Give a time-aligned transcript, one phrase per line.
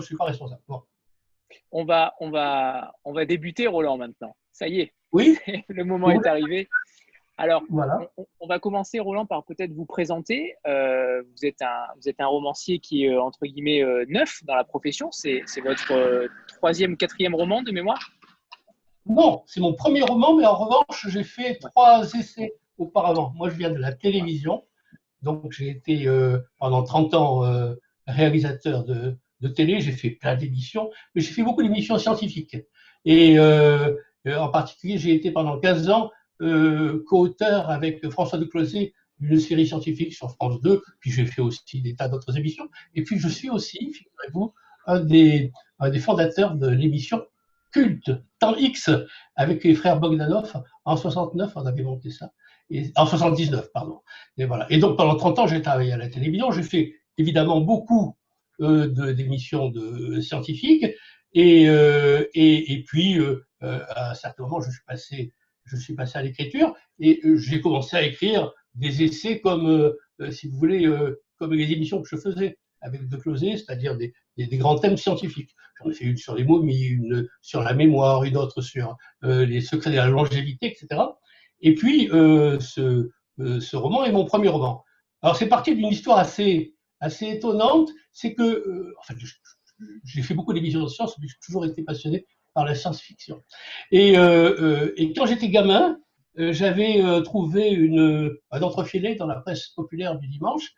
[0.00, 0.62] je ne suis pas responsable.
[1.70, 4.36] On, va, on, va, on va débuter, Roland, maintenant.
[4.52, 4.94] Ça y est.
[5.12, 5.38] Oui.
[5.68, 6.68] Le moment est arrivé.
[7.38, 7.62] Alors,
[8.40, 10.54] on, va commencer, Roland, par peut-être vous présenter.
[10.66, 14.54] Euh, vous, êtes un, vous êtes un romancier qui est, entre guillemets, euh, neuf dans
[14.54, 15.10] la profession.
[15.10, 18.12] C'est votre euh, troisième quatrième roman de mémoire?
[19.06, 23.32] Non, c'est mon premier roman, mais en revanche, j'ai fait trois essais auparavant.
[23.34, 24.64] Moi, je viens de la télévision.
[25.22, 26.06] Donc, j'ai été
[26.58, 27.74] pendant 30 ans
[28.06, 29.80] réalisateur de, de télé.
[29.80, 32.56] J'ai fait plein d'émissions, mais j'ai fait beaucoup d'émissions scientifiques.
[33.04, 36.10] Et en particulier, j'ai été pendant 15 ans
[36.42, 41.40] euh, co-auteur avec François de Closet d'une série scientifique sur France 2, puis j'ai fait
[41.40, 42.68] aussi des tas d'autres émissions.
[42.96, 44.52] Et puis je suis aussi, figurez-vous,
[44.86, 45.52] un des,
[46.00, 47.22] fondateurs de l'émission
[47.70, 48.90] Culte, Temps X,
[49.36, 50.52] avec les frères Bogdanov.
[50.84, 52.32] En 69, on avait monté ça.
[52.96, 54.00] En 79, pardon.
[54.36, 54.66] Et voilà.
[54.68, 56.50] Et donc pendant 30 ans, j'ai travaillé à la télévision.
[56.50, 58.21] J'ai fait évidemment beaucoup euh,
[58.58, 60.86] d'émissions de, scientifiques.
[61.34, 65.32] Et, euh, et, et, puis, euh, à un certain moment, je suis passé
[65.64, 69.92] je suis passé à l'écriture et euh, j'ai commencé à écrire des essais comme, euh,
[70.20, 70.88] euh, si vous voulez,
[71.38, 75.54] comme les émissions que je faisais avec De Closet, c'est-à-dire des, des, grands thèmes scientifiques.
[75.78, 79.60] J'en ai fait une sur les momies, une sur la mémoire, une autre sur les
[79.60, 81.00] secrets de la longévité, etc.
[81.60, 84.84] Et puis, ce, ce, roman est mon premier roman.
[85.22, 89.16] Alors, c'est parti d'une histoire assez, assez étonnante, c'est que, en fait,
[90.04, 93.42] j'ai fait beaucoup d'émissions de science, mais j'ai toujours été passionné par la science-fiction.
[93.90, 95.98] Et, euh, euh, et, quand j'étais gamin,
[96.38, 100.72] euh, j'avais trouvé une, un entrefilet dans la presse populaire du dimanche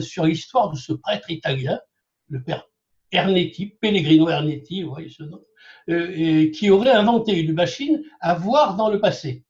[0.00, 1.78] sur l'histoire de ce prêtre italien,
[2.28, 2.64] le père
[3.12, 5.40] Ernetti, Pellegrino Ernetti, vous voyez ce nom,
[5.86, 9.44] et qui aurait inventé une machine à voir dans le passé.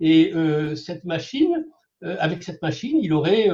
[0.00, 0.34] Et
[0.74, 1.64] cette machine,
[2.02, 3.48] avec cette machine, il aurait,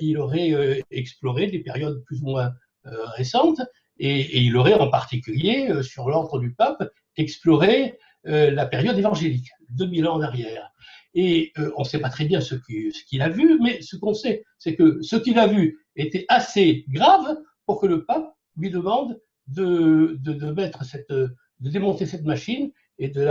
[0.00, 2.52] il aurait exploré des périodes plus ou moins
[2.84, 3.60] récentes
[3.98, 9.50] et, il aurait en particulier, euh, sur l'ordre du pape, exploré euh, la période évangélique,
[9.70, 10.70] 2000 ans en arrière.
[11.14, 14.14] Et euh, on ne sait pas très bien ce qu'il a vu, mais ce qu'on
[14.14, 17.36] sait, c'est que ce qu'il a vu était assez grave
[17.66, 23.22] pour que le pape lui demande de, de démonter cette machine et de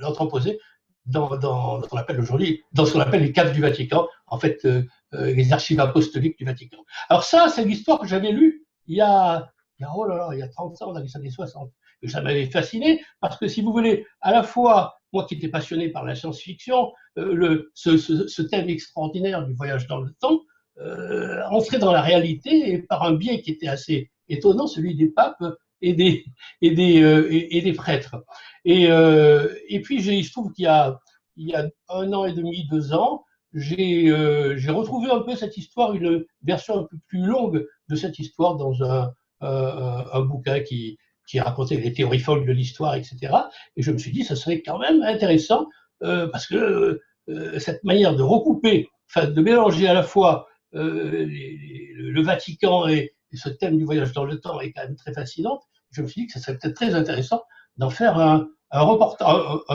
[0.00, 0.58] l'entreposer
[1.06, 4.38] dans, dans, ce qu'on appelle aujourd'hui, dans ce qu'on appelle les caves du Vatican, en
[4.38, 4.66] fait,
[5.12, 6.78] les archives apostoliques du Vatican.
[7.08, 10.16] Alors ça, c'est l'histoire que j'avais lue il y a, il y a, oh là
[10.16, 11.70] là, il y a 30 ans, dans les années 60.
[12.02, 15.48] Et ça m'avait fasciné parce que si vous voulez, à la fois, moi qui étais
[15.48, 20.12] passionné par la science-fiction, euh, le, ce, ce, ce, thème extraordinaire du voyage dans le
[20.20, 20.42] temps,
[20.78, 25.08] euh, entrer dans la réalité et par un biais qui était assez étonnant, celui des
[25.08, 25.42] papes
[25.82, 26.24] et des,
[26.62, 28.16] et des, euh, et, des prêtres.
[28.64, 30.98] Et, euh, et puis, il se trouve qu'il y a,
[31.36, 35.56] il y a un an et demi, deux ans, j'ai euh, retrouvé un peu cette
[35.56, 40.60] histoire, une version un peu plus longue de cette histoire dans un, euh, un bouquin
[40.60, 40.98] qui,
[41.28, 43.34] qui racontait les théories folles de l'histoire, etc.
[43.76, 45.68] Et je me suis dit, ça serait quand même intéressant
[46.02, 51.92] euh, parce que euh, cette manière de recouper, enfin de mélanger à la fois les,
[51.94, 55.62] le Vatican et, ce thème du voyage dans le temps est quand même très fascinante.
[55.90, 57.42] Je me suis dit que ça serait peut-être très intéressant
[57.76, 58.48] d'en faire un,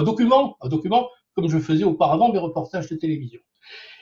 [0.03, 3.39] document, un document comme je faisais auparavant mes reportages de télévision.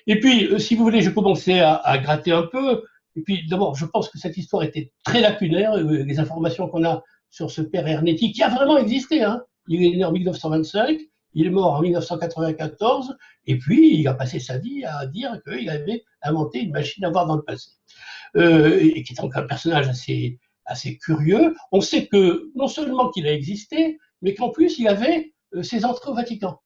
[0.08, 2.84] Et puis, euh, si vous voulez, j'ai commencé à, à, gratter un peu.
[3.16, 5.74] Et puis, d'abord, je pense que cette histoire était très lacunaire.
[5.74, 9.44] Euh, les informations qu'on a sur ce père Ernetti, qui a vraiment existé, hein.
[9.68, 11.00] il est né en 1925,
[11.34, 15.70] il est mort en 1994, et puis il a passé sa vie à dire qu'il
[15.70, 17.72] avait inventé une machine à voir dans le passé.
[18.36, 21.56] Euh, et qui est donc un personnage assez, assez curieux.
[21.72, 25.86] On sait que non seulement qu'il a existé, mais qu'en plus il avait euh, ses
[25.86, 26.60] entrées au Vatican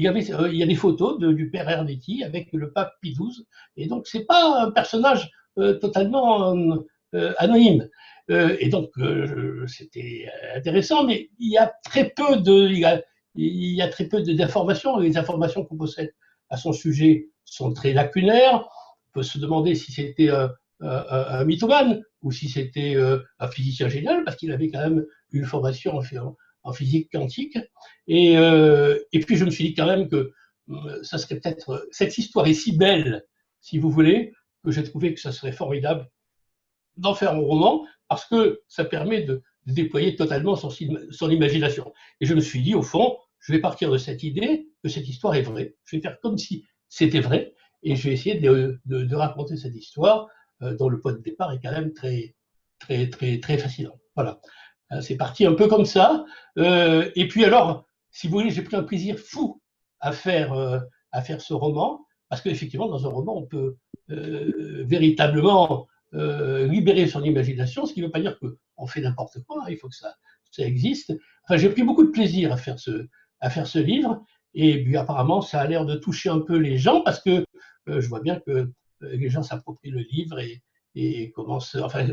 [0.00, 2.94] il y, avait, euh, il y a des photos du père Ernetti avec le pape
[3.02, 3.44] Pie XII,
[3.76, 6.54] et donc c'est pas un personnage euh, totalement
[7.14, 7.86] euh, anonyme.
[8.30, 8.90] et donc
[9.66, 13.02] c'était intéressant, mais il y a très peu de, il y a,
[13.34, 14.98] il y a très peu d'informations.
[14.98, 16.14] Les informations qu'on possède
[16.48, 18.68] à son sujet sont très lacunaires.
[19.08, 20.50] On peut se demander si c'était un,
[20.80, 22.96] un, un, mythomane ou si c'était
[23.38, 26.00] un physicien génial, parce qu'il avait quand même une formation
[26.62, 27.58] en, physique quantique.
[28.06, 30.32] Et, euh, et puis je me suis dit quand même que
[30.70, 33.24] euh, ça serait peut-être cette histoire est si belle,
[33.60, 34.32] si vous voulez,
[34.64, 36.08] que j'ai trouvé que ça serait formidable
[36.96, 41.92] d'en faire un roman parce que ça permet de déployer totalement son, son, imagination.
[42.20, 45.08] Et je me suis dit au fond, je vais partir de cette idée que cette
[45.08, 45.76] histoire est vraie.
[45.84, 49.74] Je vais faire comme si c'était vrai et je vais essayer de, de, raconter cette
[49.74, 50.28] histoire
[50.62, 52.34] euh, dont le point de départ est quand même très
[52.78, 53.98] très très très fascinant.
[54.14, 54.40] Voilà.
[54.92, 56.24] Euh, c'est parti un peu comme ça.
[56.58, 59.60] Euh, et puis alors, si vous voulez, j'ai pris un plaisir fou
[60.00, 60.54] à faire,
[61.12, 63.76] à faire ce roman, parce qu'effectivement, dans un roman, on peut
[64.08, 69.76] véritablement libérer son imagination, ce qui ne veut pas dire qu'on fait n'importe quoi, il
[69.76, 70.14] faut que ça,
[70.50, 71.12] ça existe.
[71.44, 74.24] Enfin, j'ai pris beaucoup de plaisir à faire ce, livre,
[74.54, 77.44] et apparemment, ça a l'air de toucher un peu les gens, parce que
[77.86, 78.70] je vois bien que
[79.00, 80.38] les gens s'approprient le livre
[80.94, 82.06] et, commencent, enfin,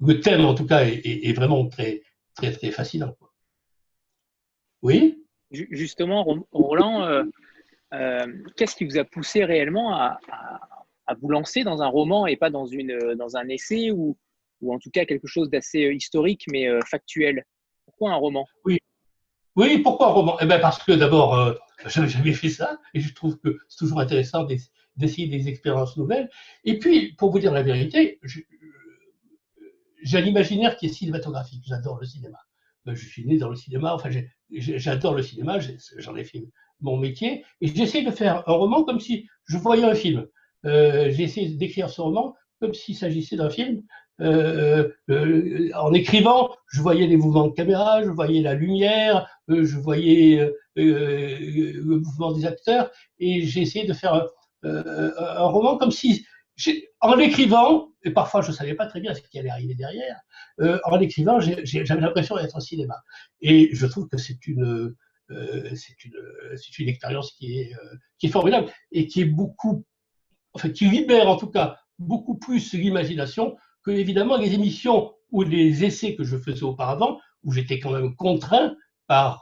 [0.00, 2.02] le thème en tout cas est, vraiment très,
[2.34, 3.16] très, fascinant.
[4.82, 5.24] Oui?
[5.50, 7.22] Justement, Roland, euh,
[7.94, 8.26] euh,
[8.56, 10.18] qu'est-ce qui vous a poussé réellement à,
[11.14, 14.16] vous lancer dans un roman et pas dans, une, dans un essai ou,
[14.60, 17.44] ou en tout cas quelque chose d'assez historique mais euh, factuel
[17.84, 18.46] Pourquoi un roman?
[18.64, 18.78] Oui,
[19.56, 20.36] oui pourquoi un roman?
[20.40, 21.54] Eh bien Parce que d'abord,
[21.84, 24.44] je n'avais jamais fait ça et je trouve que c'est toujours intéressant
[24.96, 26.30] d'essayer des expériences nouvelles.
[26.64, 28.20] Et puis, pour vous dire la vérité,
[30.02, 31.64] j'ai un imaginaire qui est cinématographique.
[31.66, 32.38] J'adore le cinéma.
[32.88, 34.10] Euh, je suis né dans le cinéma, enfin
[34.50, 35.58] j'adore le cinéma,
[35.98, 36.46] j'en ai fait
[36.80, 40.26] mon métier, et j'essaie de faire un roman comme si je voyais un film.
[40.66, 43.82] Euh, j'ai essayé d'écrire ce roman comme s'il s'agissait d'un film.
[44.20, 44.88] Euh,
[45.74, 51.98] en écrivant, je voyais les mouvements de caméra, je voyais la lumière, je voyais le
[51.98, 54.26] mouvement des acteurs, et j'ai essayé de faire
[54.62, 56.24] un roman comme si
[57.00, 60.20] en l'écrivant, et parfois je ne savais pas très bien ce qui allait arriver derrière,
[60.60, 62.96] euh, en l'écrivant, j'avais l'impression d'être au cinéma.
[63.40, 64.94] Et je trouve que c'est une,
[65.30, 66.14] euh, c'est une,
[66.78, 69.84] une, expérience qui est, euh, qui est formidable et qui est beaucoup,
[70.56, 75.84] enfin, qui libère en tout cas beaucoup plus l'imagination que évidemment les émissions ou les
[75.84, 78.74] essais que je faisais auparavant, où j'étais quand même contraint
[79.06, 79.40] par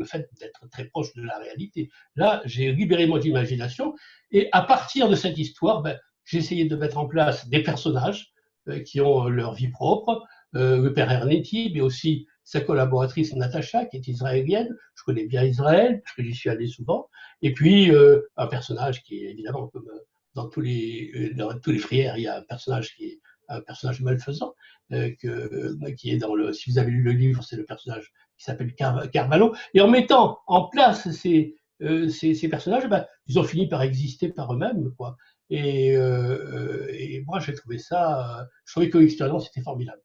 [0.00, 1.90] le fait d'être très proche de la réalité.
[2.16, 3.94] Là, j'ai libéré mon imagination
[4.30, 8.32] et à partir de cette histoire, ben, j'ai essayé de mettre en place des personnages
[8.68, 10.22] euh, qui ont leur vie propre.
[10.54, 14.76] Euh, le père Ernetti, mais aussi sa collaboratrice Natacha, qui est israélienne.
[14.94, 17.08] Je connais bien Israël, parce que j'y suis allé souvent.
[17.42, 19.88] Et puis, euh, un personnage qui est évidemment comme
[20.34, 23.60] dans tous les, dans tous les frières, il y a un personnage qui est un
[23.60, 24.54] personnage malfaisant,
[24.90, 26.52] que, qui est dans le.
[26.52, 29.54] Si vous avez lu le livre, c'est le personnage qui s'appelle Carvalho.
[29.74, 34.28] Et en mettant en place ces, ces, ces, personnages, ben, ils ont fini par exister
[34.28, 35.16] par eux-mêmes, quoi.
[35.50, 40.00] Et, euh, et moi, j'ai trouvé ça, je trouvais que l'expérience était formidable.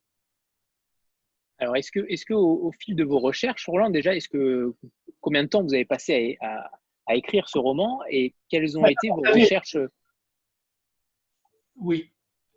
[1.58, 4.74] Alors, est-ce que, est-ce que au, fil de vos recherches, Roland, déjà, est-ce que
[5.20, 6.70] combien de temps vous avez passé à,
[7.06, 9.78] à, écrire ce roman et quelles ont été vos recherches?
[11.76, 12.10] Oui.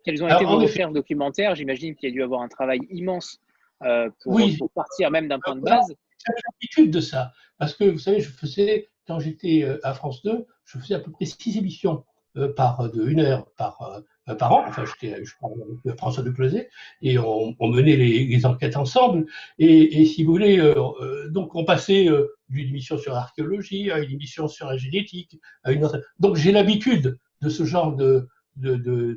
[0.04, 1.54] Quelles ont été vos recherches documentaires?
[1.54, 3.40] J'imagine qu'il y a dû avoir un travail immense
[3.82, 5.88] euh, pour, pour, partir même d'un point de base.
[5.88, 10.22] J'ai l'habitude de ça, parce que vous savez, je faisais quand j'étais euh, à France
[10.22, 12.04] 2, je faisais à peu près six émissions
[12.36, 14.02] euh, par de une heure par,
[14.38, 14.64] par an.
[14.66, 15.54] Enfin, j'étais, je prends
[15.96, 16.68] François de Closet,
[17.02, 19.26] et on, menait les, enquêtes ensemble.
[19.58, 22.08] Et, si vous voulez, euh, donc on passait
[22.48, 26.00] d'une émission sur l'archéologie à une émission sur la génétique, à une autre.
[26.18, 28.28] Donc j'ai l'habitude de ce genre de,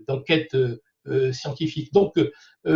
[0.07, 0.55] d'enquête
[1.31, 1.94] scientifique.
[1.94, 2.13] Donc,
[2.65, 2.73] il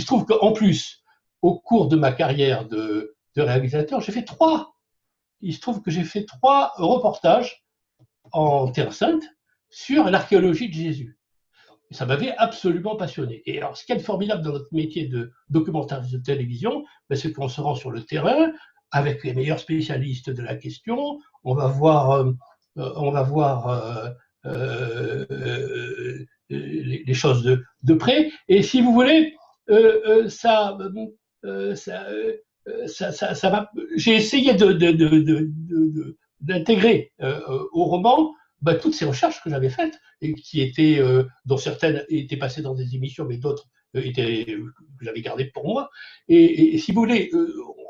[0.00, 1.02] se trouve qu'en plus,
[1.42, 4.74] au cours de ma carrière de, de réalisateur, j'ai fait trois.
[5.40, 7.64] Il se trouve que j'ai fait trois reportages
[8.32, 9.24] en Terre Sainte
[9.70, 11.16] sur l'archéologie de Jésus.
[11.92, 13.42] Ça m'avait absolument passionné.
[13.46, 17.32] Et alors, ce qui est formidable dans notre métier de documentariste de télévision, ben, c'est
[17.32, 18.52] qu'on se rend sur le terrain
[18.92, 21.18] avec les meilleurs spécialistes de la question.
[21.42, 22.32] On va voir, euh,
[22.78, 24.14] euh, on va voir
[24.46, 28.30] euh, les, choses de, près.
[28.48, 29.34] Et si vous voulez,
[30.28, 30.78] ça,
[31.74, 32.06] ça,
[32.86, 33.70] ça, ça, va.
[33.96, 34.54] J'ai essayé
[36.40, 37.12] d'intégrer
[37.72, 42.04] au roman bah, toutes ces recherches que j'avais faites et qui étaient, euh, dont certaines
[42.08, 45.90] étaient passées dans des émissions, mais d'autres étaient que j'avais gardées pour moi.
[46.28, 47.30] Et, si vous voulez,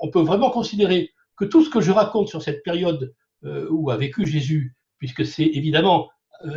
[0.00, 3.12] on peut vraiment considérer que tout ce que je raconte sur cette période
[3.42, 6.08] où a vécu Jésus, puisque c'est évidemment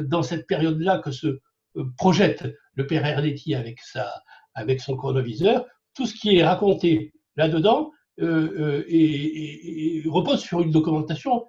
[0.04, 1.40] dans cette période-là que se
[1.98, 4.14] projette le père Ernetti avec, sa,
[4.54, 11.48] avec son chronoviseur, tout ce qui est raconté là-dedans et, repose sur une documentation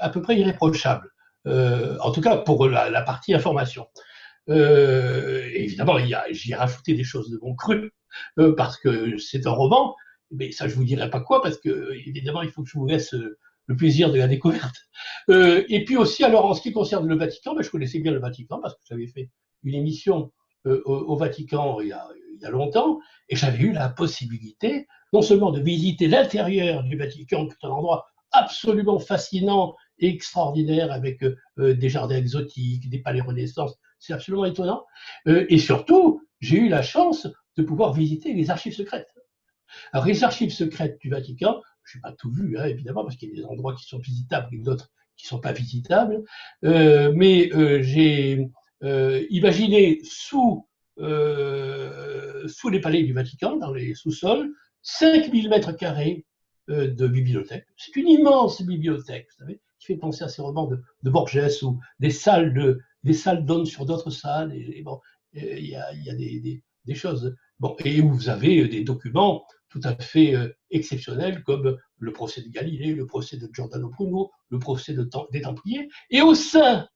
[0.00, 1.10] à peu près irréprochable,
[1.46, 3.86] euh, en tout cas pour la, partie information.
[4.48, 5.98] Euh, évidemment,
[6.30, 7.92] j'y ai rajouté des choses de bon cru,
[8.38, 9.94] euh, parce que c'est un roman,
[10.30, 12.86] mais ça je vous dirai pas quoi, parce que évidemment il faut que je vous
[12.86, 14.76] laisse le plaisir de la découverte.
[15.28, 18.20] et puis aussi, alors en ce qui concerne le Vatican, ben, je connaissais bien le
[18.20, 19.30] Vatican, parce que j'avais fait
[19.62, 20.32] une émission
[20.64, 22.98] au, Vatican il y, a, il y, a, longtemps,
[23.28, 27.70] et j'avais eu la possibilité non seulement de visiter l'intérieur du Vatican, qui est un
[27.70, 33.78] endroit absolument fascinant extraordinaire avec euh, des jardins exotiques, des palais Renaissance.
[33.98, 34.84] C'est absolument étonnant.
[35.26, 37.26] Euh, et surtout, j'ai eu la chance
[37.56, 39.08] de pouvoir visiter les archives secrètes.
[39.92, 43.30] Alors, les archives secrètes du Vatican, je n'ai pas tout vu, hein, évidemment, parce qu'il
[43.30, 46.22] y a des endroits qui sont visitables et d'autres qui ne sont pas visitables.
[46.64, 47.50] Euh, mais
[47.82, 48.50] j'ai
[49.30, 56.26] imaginez sous, sous les palais du Vatican, dans les sous-sols, 5000 mètres carrés
[56.68, 57.66] de bibliothèque.
[57.76, 61.78] C'est une immense bibliothèque, vous savez, qui fait penser à ces romans de, Borges où
[62.00, 64.52] des salles, de, des salles donnent sur d'autres salles.
[64.54, 65.00] Et, bon,
[65.32, 67.36] il y a, y a des, des, choses.
[67.60, 72.42] Bon, et où vous avez des documents tout à fait euh, exceptionnels comme le procès
[72.42, 75.88] de Galilée, le procès de Giordano Bruno, le procès de, des Templiers.
[76.10, 76.88] Et au sein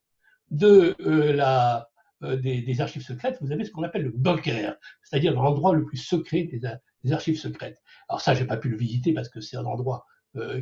[0.49, 1.89] de, euh, la,
[2.23, 5.97] euh, des, archives secrètes, vous avez ce qu'on appelle le bunker, c'est-à-dire l'endroit le plus
[5.97, 6.61] secret des,
[7.03, 7.81] des, archives secrètes.
[8.09, 10.05] Alors ça, j'ai pas pu le visiter parce que c'est un endroit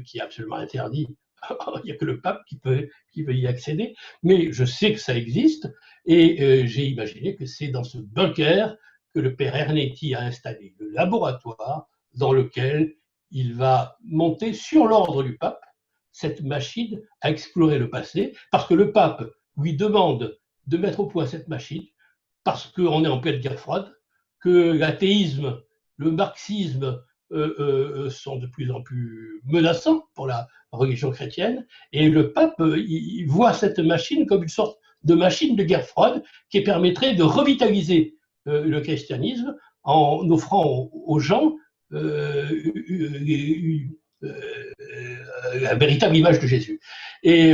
[0.05, 1.07] qui est absolument interdit.
[1.83, 4.93] Il n'y a que le pape qui peut, qui peut y accéder, mais je sais
[4.93, 5.71] que ça existe
[6.05, 8.75] et j'ai imaginé que c'est dans ce bunker
[9.13, 12.95] que le père Ernetti a installé le laboratoire dans lequel
[13.31, 15.61] il va monter sur l'ordre du pape
[16.11, 19.23] cette machine à explorer le passé, parce que le pape
[19.57, 21.83] lui demande de mettre au point cette machine,
[22.43, 23.93] parce qu'on est en pleine guerre froide,
[24.39, 25.61] que l'athéisme,
[25.99, 32.09] le marxisme euh, euh, sont de plus en plus menaçants pour la religion chrétienne, et
[32.09, 36.61] le pape il voit cette machine comme une sorte de machine de guerre froide qui
[36.61, 38.15] permettrait de revitaliser
[38.47, 41.55] euh, le christianisme en offrant aux gens
[41.93, 42.49] euh,
[45.61, 46.79] la véritable image de Jésus.
[47.21, 47.53] Et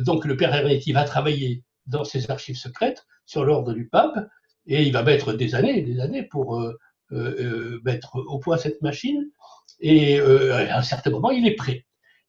[0.00, 4.28] donc le père Hermetti va travailler dans ses archives secrètes sur l'ordre du pape,
[4.66, 6.62] et il va mettre des années des années pour
[7.10, 9.30] mettre au point cette machine.
[9.80, 11.86] Et à un certain moment, il est prêt.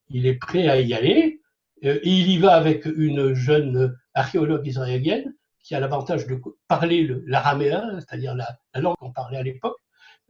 [0.10, 1.42] Il est prêt à y aller.
[1.82, 5.34] Et il y va avec une jeune archéologue israélienne
[5.66, 8.48] qui a l'avantage de parler l'araméen, c'est-à-dire la,
[8.80, 9.78] langue qu'on parlait à l'époque.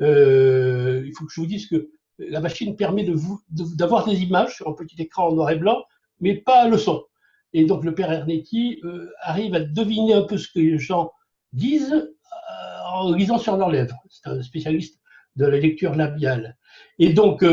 [0.01, 4.55] Euh, il faut que je vous dise que la machine permet d'avoir de des images
[4.55, 5.83] sur un petit écran en noir et blanc,
[6.21, 7.03] mais pas le son.
[7.51, 11.11] Et donc le père Ernetti euh, arrive à deviner un peu ce que les gens
[11.51, 12.14] disent euh,
[13.15, 13.97] lisant sur leurs lèvres.
[14.09, 14.99] C'est un spécialiste
[15.35, 16.57] de la lecture labiale.
[16.99, 17.43] Et donc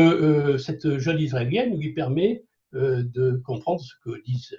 [0.59, 4.55] cette jeune israélienne lui permet de comprendre ce que disent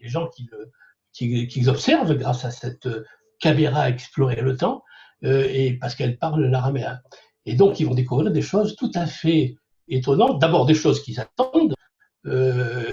[0.00, 3.04] les gens qui le, observent grâce à cette euh,
[3.38, 4.82] caméra à explorer le temps,
[5.24, 7.00] euh, et parce qu'elle parle l'araméen.
[7.46, 9.56] Et donc, ils vont découvrir des choses tout à fait
[9.88, 10.40] étonnantes.
[10.40, 11.74] D'abord, des choses qu'ils attendent,
[12.26, 12.84] euh,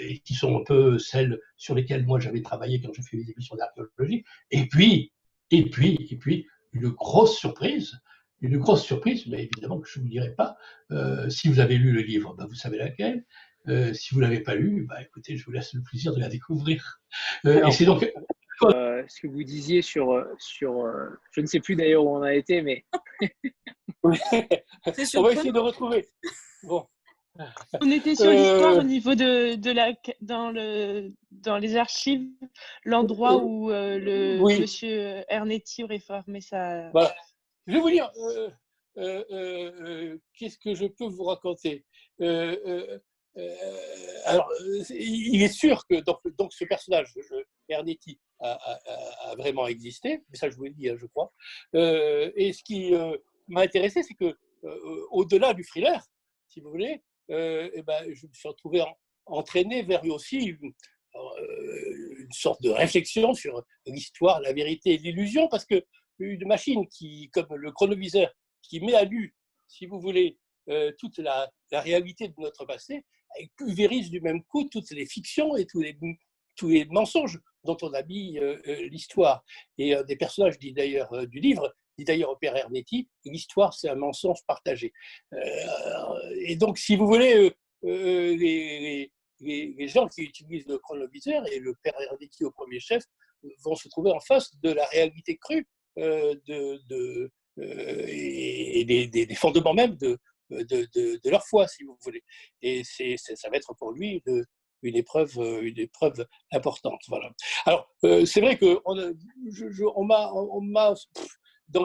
[0.00, 3.30] et qui sont un peu celles sur lesquelles moi j'avais travaillé quand j'ai fait les
[3.30, 4.24] émissions d'archéologie.
[4.50, 5.12] Et puis,
[5.50, 7.92] et puis, et puis, une grosse surprise,
[8.40, 10.56] une grosse surprise, mais évidemment que je ne vous dirai pas.
[11.28, 13.24] si vous avez lu le livre, ben, vous savez laquelle.
[13.68, 16.20] Euh, si vous ne l'avez pas lu, bah, écoutez, je vous laisse le plaisir de
[16.20, 17.00] la découvrir.
[17.44, 18.10] Euh, et c'est donc.
[18.64, 20.24] Euh, ce que vous disiez sur.
[20.38, 20.84] sur
[21.32, 22.84] je ne sais plus d'ailleurs où on a été, mais.
[24.02, 26.06] on va essayer de retrouver.
[26.62, 26.86] Bon.
[27.80, 32.28] On était sur l'histoire au niveau de, de, la dans le dans les archives,
[32.84, 36.90] l'endroit où le monsieur Ernetti aurait formé sa.
[37.66, 38.10] Je vais vous dire,
[40.34, 41.84] qu'est-ce que je peux vous raconter?
[43.38, 47.12] Euh, alors, euh, il est sûr que donc, donc ce personnage,
[47.68, 51.32] Ernetti, a, vraiment existé, mais ça je vous l'ai dit, hein, je crois.
[51.74, 52.92] Euh, et ce qui
[53.48, 54.36] m'a intéressé, c'est que
[55.10, 56.02] au-delà du thriller,
[56.48, 58.82] si vous voulez, et eh ben, je me suis retrouvé
[59.26, 60.56] entraîné vers aussi
[61.14, 65.84] une, une, sorte de réflexion sur l'histoire, la vérité et l'illusion, parce que
[66.18, 69.34] une machine qui, comme le chronoviseur, qui met à nu,
[69.68, 70.38] si vous voulez,
[70.98, 73.04] toute la, réalité de notre passé,
[73.36, 75.96] elle pulvérise du même coup toutes les fictions et tous les,
[76.56, 79.44] tous les mensonges dont on habille euh, euh, l'histoire.
[79.78, 83.74] Et un des personnages dit d'ailleurs euh, du livre dit d'ailleurs au père Ernetti, l'histoire
[83.74, 84.92] c'est un mensonge partagé.
[86.36, 89.10] et donc, si vous voulez, les,
[89.88, 93.04] gens qui utilisent le chronoviseur et le père Ernetti au premier chef
[93.64, 95.66] vont se trouver en face de la réalité crue
[95.96, 97.30] de, de
[97.60, 100.18] et des, fondements même de,
[100.50, 102.22] de, leur foi, si vous voulez.
[102.62, 104.22] Et ça va être pour lui
[104.82, 107.00] une, épreuve, une épreuve importante.
[107.08, 107.30] Voilà.
[107.66, 108.94] Alors, euh, c'est vrai que on,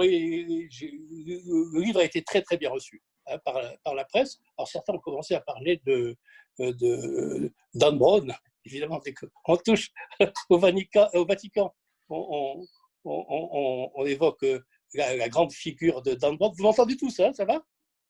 [0.02, 4.40] les, le livre a été très très bien reçu hein, par, par, la presse.
[4.58, 6.16] Alors certains ont commencé à parler de,
[6.60, 8.34] de Dan Brown,
[8.66, 9.92] évidemment, dès qu'on touche
[10.50, 11.74] au Vatican, au Vatican
[12.10, 12.66] on,
[13.06, 14.46] on, on, évoque
[14.94, 16.54] la, la, grande figure de Dan Brown.
[16.56, 17.64] Vous m'entendez tous, ça ça va?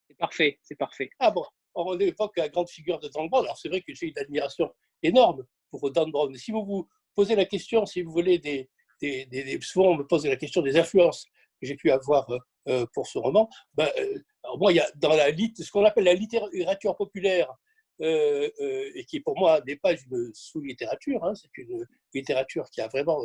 [0.08, 1.10] C'est parfait, c'est parfait.
[1.18, 3.44] Ah bon, on évoque la grande figure de Dan Brown.
[3.44, 4.72] Alors c'est vrai que j'ai une admiration
[5.02, 6.34] énorme pour Dan Brown.
[6.36, 8.68] Si vous vous posez la question, si vous voulez, des,
[9.00, 11.26] des, souvent on me pose la question des influences
[11.60, 13.48] que j'ai pu avoir euh, euh, pour ce roman.
[13.74, 14.18] Ben, euh,
[14.58, 17.52] moi, il y a dans la, ce qu'on appelle la littérature populaire,
[18.00, 23.20] et qui pour moi n'est pas une sous-littérature, hein, c'est une littérature qui a vraiment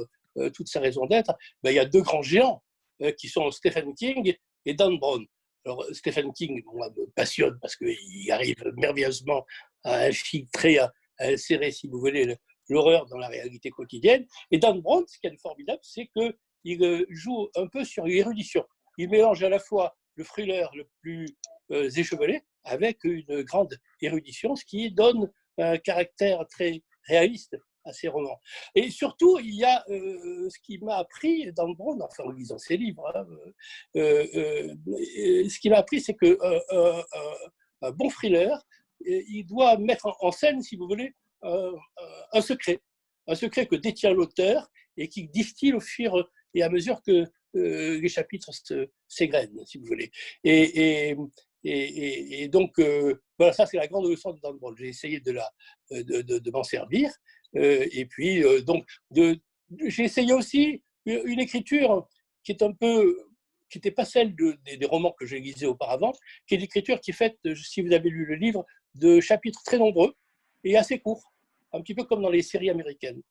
[0.54, 1.34] toute sa raison d'être,
[1.64, 2.64] ben, il y a deux grands géants
[3.18, 4.36] qui sont Stephen King
[4.66, 5.26] et Dan Brown.
[5.66, 9.46] Alors, Stephen King, moi, me passionne parce qu'il arrive merveilleusement
[9.84, 12.38] à infiltrer, à, insérer, si vous voulez,
[12.70, 14.26] l'horreur dans la réalité quotidienne.
[14.52, 18.66] Et Dan Brown, ce qui est formidable, c'est qu'il joue un peu sur l'érudition.
[18.98, 21.28] Il mélange à la fois le thriller le plus
[21.72, 28.08] euh, échevelé avec une grande érudition, ce qui donne un caractère très réaliste à ces
[28.08, 28.40] romans.
[28.76, 32.58] Et surtout, il y a euh, ce qui m'a appris dans Brown, enfin en lisant
[32.58, 33.26] ses livres, hein,
[33.96, 34.76] euh,
[35.50, 36.38] ce qui m'a appris, c'est que
[37.82, 38.62] un bon thriller,
[39.06, 42.80] il doit mettre en scène, si vous voulez, un secret,
[43.28, 47.26] un secret que détient l'auteur et qui distille au fur et à mesure que
[47.56, 48.52] euh, les chapitres
[49.08, 50.12] s'égrènent, si vous voulez.
[50.44, 51.16] Et,
[51.64, 54.76] et, donc, euh, voilà, ça c'est la grande leçon de Dan Brown.
[54.78, 55.50] J'ai essayé de, la,
[55.92, 57.12] de, de, m'en servir.
[57.56, 62.08] Euh, et puis, donc, j'ai essayé aussi une écriture
[62.44, 63.26] qui est un peu
[63.70, 66.12] qui n'était pas celle des, romans que j'ai lisés auparavant,
[66.48, 69.78] qui est l'écriture qui est faite, si vous avez lu le livre, de chapitres très
[69.78, 70.16] nombreux
[70.64, 71.32] et assez courts,
[71.72, 73.22] un petit peu comme dans les séries américaines.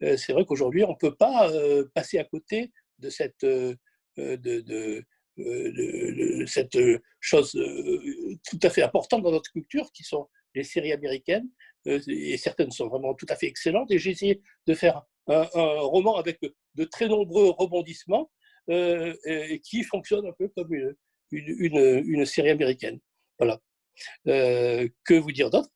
[0.00, 1.50] c'est vrai qu'aujourd'hui, on ne peut pas
[1.94, 3.74] passer à côté de cette, euh,
[4.18, 5.02] euh,
[5.36, 6.78] de, euh, cette
[7.20, 7.52] chose
[8.48, 11.48] tout à fait importante dans notre culture, qui sont les séries américaines,
[11.86, 13.90] et certaines sont vraiment tout à fait excellentes.
[13.90, 15.44] Et j'ai essayé de faire un,
[15.80, 18.30] roman avec de très nombreux rebondissements
[18.68, 20.70] et qui fonctionne un peu comme
[21.30, 22.98] une, série américaine.
[23.38, 23.60] Voilà.
[24.24, 25.68] que vous dire d'autre?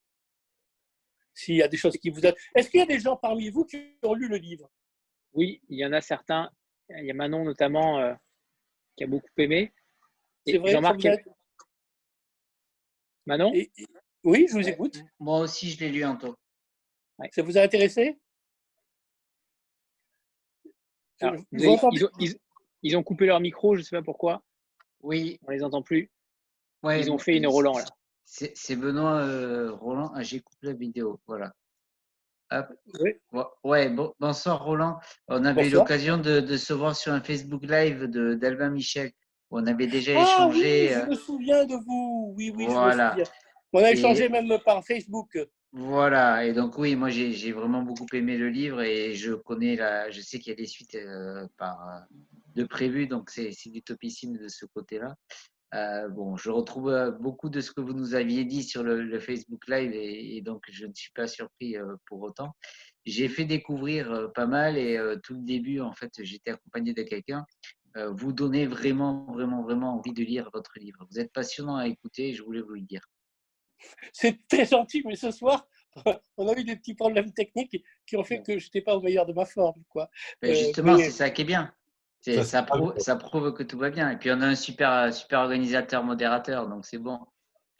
[1.35, 2.21] S'il y a des choses qui vous...
[2.55, 4.71] Est-ce qu'il y a des gens parmi vous qui ont lu le livre?
[5.33, 6.51] Oui, il y en a certains.
[6.91, 8.15] Il y a Manon notamment euh,
[9.01, 9.73] qui a beaucoup aimé.
[10.47, 11.01] C'est vrai, Jean-Marc.
[13.25, 13.51] Manon
[14.25, 15.03] Oui, je vous écoute.
[15.19, 16.37] Moi aussi, je l'ai lu, Anto.
[17.33, 18.19] Ça vous a intéressé?
[21.23, 24.43] Ils, ont, coupé leur micro, je ne sais pas pourquoi.
[25.03, 25.39] Oui.
[25.47, 26.11] On les entend plus.
[26.85, 27.87] ils ont fait une Roland là.
[28.25, 30.13] C'est Benoît euh, Roland.
[30.15, 31.21] Ah, j'ai coupé la vidéo.
[31.27, 31.55] Voilà.
[33.01, 33.13] Oui.
[33.65, 34.99] Ouais, bon, bonsoir Roland.
[35.29, 39.13] On avait eu l'occasion de, se voir sur un Facebook Live d'Albin Michel.
[39.51, 40.89] On avait déjà ah, échangé.
[40.89, 42.35] Oui, je euh, me souviens de vous.
[42.37, 43.15] Oui, oui, voilà.
[43.15, 43.35] je me souviens.
[43.73, 45.39] On a échangé même par Facebook.
[45.73, 50.11] Voilà, et donc oui, moi j'ai vraiment beaucoup aimé le livre et je connais la,
[50.11, 52.01] je sais qu'il y a des suites euh, par, euh,
[52.57, 55.15] de prévues, donc c'est du topissime de ce côté-là.
[55.75, 59.21] Euh, bon, je retrouve euh, beaucoup de ce que vous nous aviez dit sur le,
[59.21, 62.57] Facebook Live et, donc je ne suis pas surpris euh, pour autant.
[63.07, 67.47] J'ai fait découvrir pas mal et tout le début, en fait, j'étais accompagné de quelqu'un.
[67.95, 71.07] vous donnez vraiment, vraiment, vraiment envie de lire votre livre.
[71.11, 73.01] Vous êtes passionnant à écouter, je voulais vous le dire.
[74.13, 75.67] C'est très gentil, mais ce soir,
[76.37, 79.01] on a eu des petits problèmes techniques qui ont fait que je n'étais pas au
[79.01, 79.83] meilleur de ma forme.
[79.89, 80.11] Quoi.
[80.43, 81.73] Ben, justement, c'est ça qui est bien.
[82.21, 84.11] Ça, prouve, que tout va bien.
[84.11, 87.19] Et puis on a un super, super organisateur, modérateur, donc c'est bon.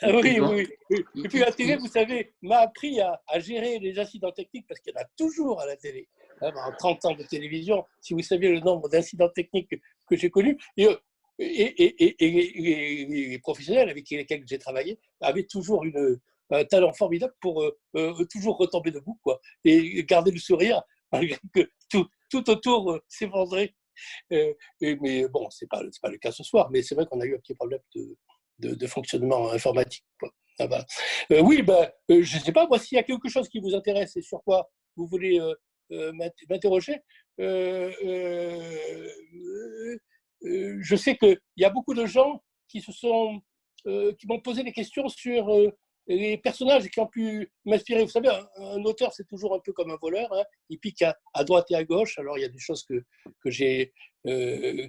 [0.03, 3.99] Ah oui, oui, oui, Et puis la télé, vous savez, m'a appris à, gérer les
[3.99, 6.09] incidents techniques parce qu'il y en a toujours à la télé.
[6.41, 9.69] En 30 ans de télévision, si vous saviez le nombre d'incidents techniques
[10.09, 10.97] que, j'ai connus, euh,
[11.39, 16.19] et, et, les professionnels avec lesquels j'ai travaillé avaient toujours une,
[16.51, 21.39] un talent formidable pour euh, euh, toujours retomber debout quoi, et garder le sourire malgré
[21.55, 23.75] que tout, tout autour s'effondrait
[24.33, 27.21] euh, mais bon, ce n'est pas, pas le cas ce soir, mais c'est vrai qu'on
[27.21, 30.05] a eu un petit problème de, de, fonctionnement informatique.
[30.59, 30.85] Ah bah.
[31.33, 33.61] euh, oui, ben, euh, je ne sais pas, moi, s'il y a quelque chose qui
[33.61, 35.39] vous intéresse et sur quoi vous voulez
[35.91, 36.99] m'interroger,
[37.39, 37.91] je
[40.97, 43.41] sais qu'il y a beaucoup de gens qui se sont
[43.85, 45.73] qui m'ont posé des questions sur
[46.07, 48.03] les personnages qui ont pu m'inspirer.
[48.03, 50.33] Vous savez, un, auteur, c'est toujours un peu comme un voleur.
[50.33, 50.45] Hein.
[50.69, 52.19] Il pique à, droite et à gauche.
[52.19, 53.05] Alors, il y a des choses que,
[53.43, 53.93] que j'ai
[54.27, 54.89] euh,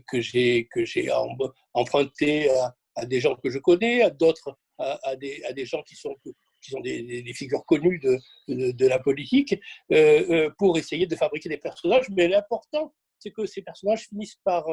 [1.74, 2.50] empruntées
[2.95, 6.15] à, des gens que je connais, à d'autres, à, des, à des gens qui sont
[6.63, 9.56] qui sont des, des figures connues de, de, la politique,
[9.91, 12.08] euh, euh, pour essayer de fabriquer des personnages.
[12.12, 14.67] Mais l'important, c'est que ces personnages finissent par,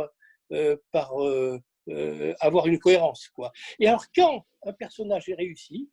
[0.93, 1.13] par
[2.41, 3.29] avoir une cohérence.
[3.29, 3.53] Quoi.
[3.81, 5.89] Et alors, quand un personnage est réussi,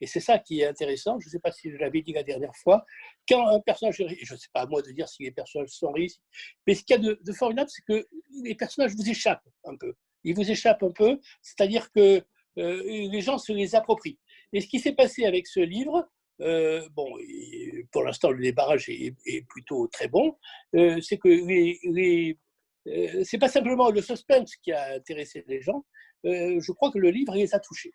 [0.00, 1.18] et c'est ça qui est intéressant.
[1.20, 2.84] Je ne sais pas si je l'avais dit la dernière fois.
[3.28, 5.90] Quand un personnage, je ne sais pas à moi de dire si les personnages sont
[5.92, 6.20] réussis,
[6.66, 8.06] mais ce qu'il y a de, formidable, c'est que
[8.42, 9.94] les personnages vous échappent un peu.
[10.24, 12.22] Ils vous échappent un peu, c'est-à-dire que
[12.58, 14.18] euh, les gens se les approprient.
[14.52, 16.08] Et ce qui s'est passé avec ce livre,
[16.40, 17.08] euh, bon,
[17.90, 20.36] pour l'instant le débarrage est, plutôt très bon,
[20.74, 22.38] euh, c'est que les, les
[23.22, 25.84] c'est pas simplement le suspense qui a intéressé les gens.
[26.24, 27.92] je crois que le livre les a touchés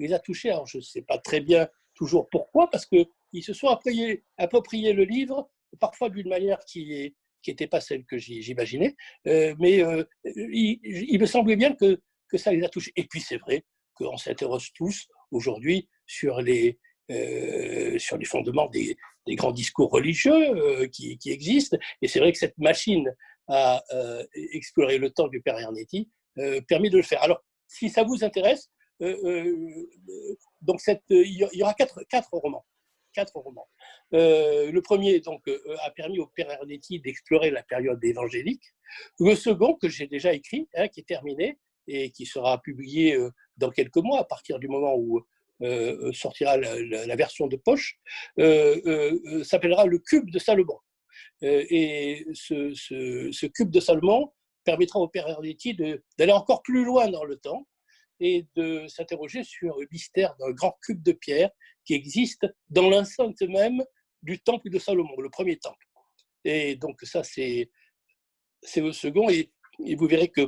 [0.00, 0.50] les a touchés.
[0.50, 5.04] Alors, je ne sais pas très bien toujours pourquoi, parce qu'ils se sont appropriés, le
[5.04, 7.14] livre, parfois d'une manière qui
[7.46, 9.84] n'était pas celle que j'imaginais, mais
[10.24, 12.00] il, me semblait bien que,
[12.38, 12.92] ça les a touchés.
[12.96, 18.96] Et puis c'est vrai qu'on s'interroge tous aujourd'hui sur les, les fondements des,
[19.28, 21.76] grands discours religieux qui, qui, existent.
[22.02, 23.14] Et c'est vrai que cette machine
[23.48, 23.82] à
[24.34, 26.08] explorer le temps du Père Ernetti
[26.66, 27.22] permet de le faire.
[27.22, 28.70] Alors, si ça vous intéresse,
[30.60, 32.64] donc cette, il y aura quatre, romans
[33.12, 33.68] quatre romans.
[34.14, 38.62] Euh, le premier donc, euh, a permis au Père Ernetti d'explorer la période évangélique.
[39.18, 43.30] Le second, que j'ai déjà écrit, hein, qui est terminé et qui sera publié euh,
[43.56, 45.20] dans quelques mois, à partir du moment où
[46.14, 47.98] sortira la, version de poche,
[49.44, 50.78] s'appellera Le Cube de Salomon.
[51.42, 54.32] et ce, ce, Cube de Salomon
[54.64, 55.76] permettra au Père Ernetti
[56.16, 57.66] d'aller encore plus loin dans le temps
[58.20, 61.50] et de s'interroger sur le mystère d'un grand cube de pierre
[61.84, 63.82] qui existe dans l'enceinte même
[64.22, 65.86] du temple de Salomon, le premier temple.
[66.44, 67.70] Et donc ça, c'est
[68.76, 69.50] le second, et,
[69.96, 70.42] vous verrez que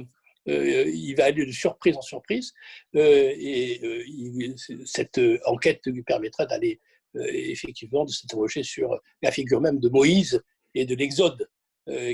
[0.49, 2.53] euh, il va aller de surprise en surprise,
[2.97, 4.55] euh, et euh,
[4.85, 6.81] cette enquête lui permettra d'aller
[7.15, 10.43] effectivement de s'interroger sur la figure même de Moïse
[10.75, 11.47] et de l'Exode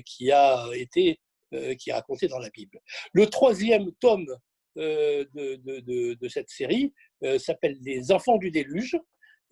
[0.05, 1.21] qui a été
[1.79, 2.81] qui est raconté dans la Bible.
[3.13, 4.37] Le troisième tome
[4.79, 6.95] de, de, cette série
[7.39, 8.97] s'appelle Les enfants du déluge,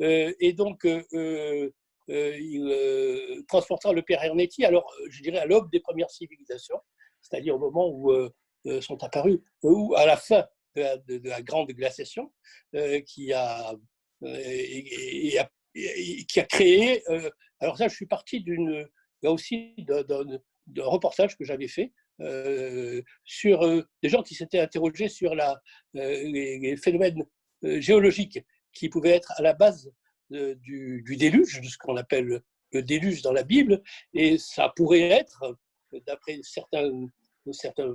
[0.02, 5.70] euh, et donc, euh, euh, il transportera le père Ernetti, alors je dirais à l'aube
[5.70, 6.78] des premières civilisations,
[7.20, 8.12] c'est-à-dire au moment où
[8.80, 10.44] sont apparus, ou à la fin
[10.76, 12.32] de la, grande glaciation,
[13.06, 13.74] qui a,
[14.22, 17.02] qui a créé.
[17.60, 18.88] alors ça, je suis parti d'une,
[19.24, 21.92] aussi, d'un reportage que j'avais fait
[23.24, 25.60] sur des gens qui s'étaient interrogés sur la,
[25.94, 27.24] les, phénomènes
[27.62, 28.40] géologiques
[28.72, 29.90] qui pouvait être à la base
[30.30, 33.82] du, déluge, de ce qu'on appelle le déluge dans la Bible,
[34.14, 35.56] et ça pourrait être,
[36.06, 36.90] d'après certains,
[37.52, 37.92] certains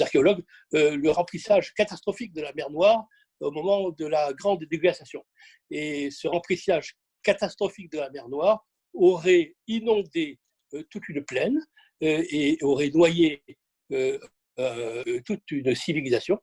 [0.00, 3.06] archéologues, euh, le remplissage catastrophique de la mer Noire
[3.40, 5.24] au moment de la grande déglaciation.
[5.70, 10.38] Et ce remplissage catastrophique de la mer Noire aurait inondé
[10.74, 11.60] euh, toute une plaine
[12.02, 13.42] euh, et aurait noyé
[13.88, 16.38] toute une civilisation.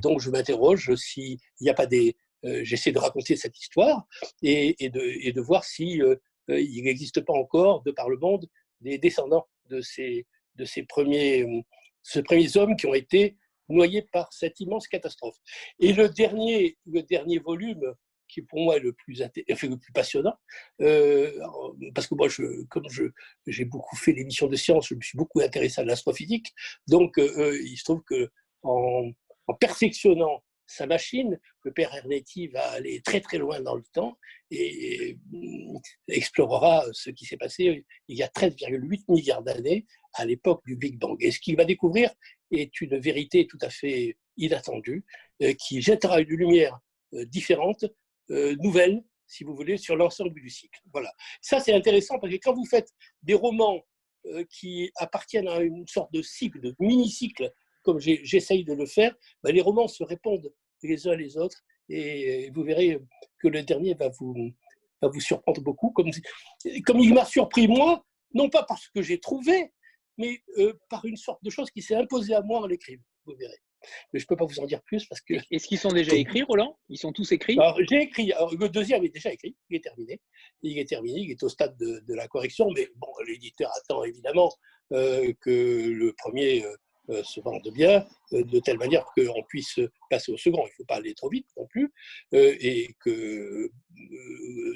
[0.00, 2.16] donc je m'interroge s'il n'y a pas des,
[2.46, 4.06] euh, j'essaie de raconter cette histoire
[4.42, 6.16] et, de, voir si euh,
[6.50, 8.46] euh, il n'existe pas encore, de par le monde,
[8.80, 10.26] des descendants de ces
[10.88, 11.44] premiers
[12.56, 13.36] hommes qui ont été
[13.68, 15.36] noyés par cette immense catastrophe.
[15.80, 17.94] Et le dernier, le dernier volume,
[18.28, 20.36] qui pour moi est le plus, le plus passionnant,
[20.78, 22.86] parce que moi, je, comme
[23.46, 26.52] j'ai beaucoup fait l'émission de science, je me suis beaucoup intéressé à l'astrophysique,
[26.86, 28.30] donc il se trouve que
[28.62, 29.12] en,
[29.60, 34.18] perfectionnant sa machine, le père Ernetti va aller très très loin dans le temps
[34.50, 35.16] et
[36.08, 40.98] explorera ce qui s'est passé il y a 13,8 milliards d'années à l'époque du Big
[40.98, 41.16] Bang.
[41.20, 42.10] Et ce qu'il va découvrir
[42.50, 45.04] est une vérité tout à fait inattendue
[45.42, 46.78] euh, qui jettera une lumière
[47.14, 47.88] euh, différente, euh,
[48.28, 50.80] nouvelle, si vous voulez, sur l'ensemble du cycle.
[50.92, 51.12] Voilà.
[51.40, 52.88] Ça, c'est intéressant parce que quand vous faites
[53.22, 53.84] des romans
[54.50, 59.54] qui appartiennent à une sorte de cycle, de mini-cycle comme j'essaye de le faire, ben,
[59.54, 63.00] les romans se répondent les uns les autres et vous verrez
[63.38, 64.52] que le dernier va vous,
[65.00, 66.10] va vous surprendre beaucoup, comme,
[66.84, 69.72] comme il m'a surpris moi, non pas parce que j'ai trouvé,
[70.18, 73.34] mais euh, par une sorte de chose qui s'est imposée à moi en l'écrivant, vous
[73.36, 73.58] verrez.
[74.12, 75.34] Mais je ne peux pas vous en dire plus parce que.
[75.50, 76.78] Est-ce qu'ils sont déjà écrits, Roland?
[76.88, 77.58] Ils sont tous écrits?
[77.88, 78.32] J'ai écrit.
[78.58, 79.56] le deuxième est déjà écrit.
[79.70, 80.20] Il est terminé.
[80.62, 81.20] Il est terminé.
[81.20, 82.68] Il est au stade de, de la correction.
[82.74, 84.52] Mais bon, l'éditeur attend évidemment
[84.92, 86.76] euh, que le premier euh,
[87.10, 89.78] euh, se vendent bien, euh, de telle manière qu'on puisse
[90.10, 90.62] passer au second.
[90.62, 91.92] Il ne faut pas aller trop vite non plus,
[92.32, 93.70] et que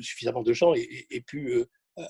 [0.01, 1.65] suffisamment de gens aient, pu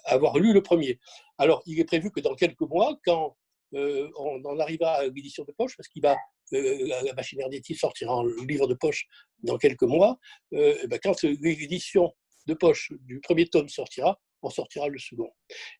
[0.05, 0.99] avoir lu le premier.
[1.39, 3.37] Alors, il est prévu que dans quelques mois, quand
[3.73, 6.17] on en arrivera à l'édition de poche, parce qu'il va
[6.53, 9.07] la machine Ernetti sortira en livre de poche
[9.43, 10.19] dans quelques mois.
[10.53, 12.13] Ben, quand l'édition
[12.47, 15.31] de poche du premier tome sortira, on sortira le second.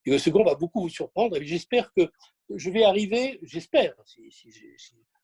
[0.07, 2.11] Et le second va beaucoup vous surprendre, et j'espère que
[2.55, 4.31] je vais arriver, j'espère, si,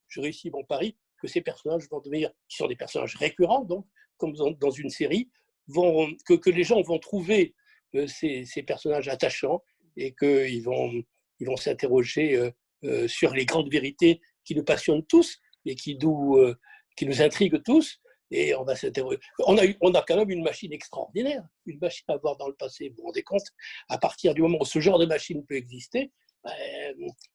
[0.09, 3.87] je réussis mon pari, que ces personnages vont devenir, qui sont des personnages récurrents, donc,
[4.17, 5.31] comme dans, une série,
[5.69, 7.55] vont, que, les gens vont trouver
[7.95, 9.63] euh, ces, personnages attachants
[9.97, 10.93] et qu'ils vont,
[11.41, 12.51] ils vont s'interroger euh,
[12.85, 16.39] euh, sur les grandes vérités qui nous passionnent tous et qui nous,
[16.97, 18.01] qui nous intriguent tous.
[18.31, 18.75] Et on va.
[19.47, 22.55] On a, on a quand même une machine extraordinaire, une machine à voir dans le
[22.55, 22.89] passé.
[22.89, 23.47] Vous vous rendez compte?
[23.89, 26.11] À partir du moment où ce genre de machine peut exister,
[26.43, 26.53] ben,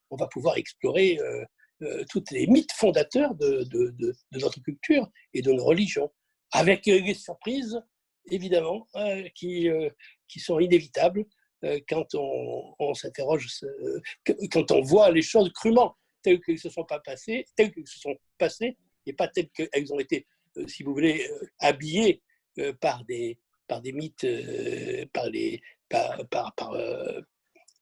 [0.09, 1.45] on va pouvoir explorer euh,
[1.83, 3.67] euh, toutes les mythes fondateurs de,
[4.33, 6.11] notre culture et de nos religions,
[6.51, 7.81] avec des surprises,
[8.29, 8.87] évidemment,
[9.35, 9.69] qui,
[10.27, 11.25] qui sont inévitables.
[11.87, 13.47] quand on, s'interroge,
[14.51, 17.99] quand on voit les choses crûment, telles qu'elles se sont pas passées, telles qu'elles se
[17.99, 20.27] sont passées, et pas telles qu'elles ont été,
[20.67, 21.27] si vous voulez,
[21.59, 22.21] habillées
[22.79, 24.27] par des, par des mythes,
[25.13, 26.53] par, les, par, par,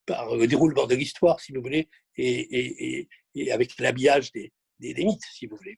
[0.05, 5.25] par, le déroulement de l'histoire, si vous voulez, et, et, avec l'habillage des, des, mythes,
[5.31, 5.77] si vous voulez.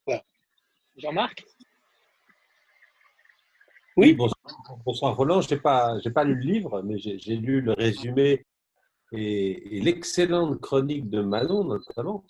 [0.98, 1.44] Jean-Marc?
[3.98, 4.18] Oui,
[4.86, 5.42] bonsoir, Roland.
[5.42, 8.46] Je n'ai pas, pas lu le livre, mais j'ai lu le résumé
[9.12, 12.24] et, l'excellente chronique de Manon, notamment,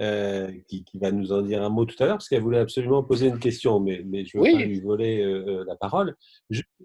[0.00, 3.04] euh, qui, va nous en dire un mot tout à l'heure, parce qu'elle voulait absolument
[3.04, 6.16] poser une question, mais, mais je ne veux pas lui voler euh, euh, la parole.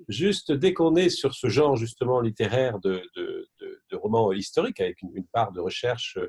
[0.08, 5.02] Juste, dès qu'on est sur ce genre justement littéraire de, de, de, romans historiques, avec
[5.02, 6.19] une, part de recherche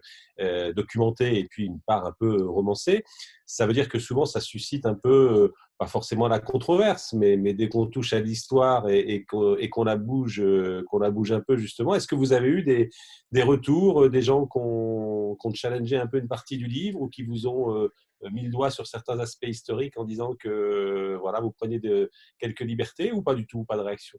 [0.75, 3.05] documentée et puis une part un peu romancée,
[3.45, 7.55] ça veut dire que souvent ça suscite un peu pas forcément la controverse, mais, mais
[7.55, 11.57] dès qu'on touche à l'histoire et, qu'on la bouge, euh, qu'on la bouge un peu
[11.57, 12.91] justement, est-ce que vous avez eu des,
[13.33, 17.09] des retours, euh, des gens qui ont, challengé un peu une partie du livre ou
[17.09, 17.89] qui vous ont euh,
[18.31, 22.61] mis le doigt sur certains aspects historiques en disant que voilà, vous prenez de, quelques
[22.61, 24.19] libertés ou pas du tout, pas de réaction?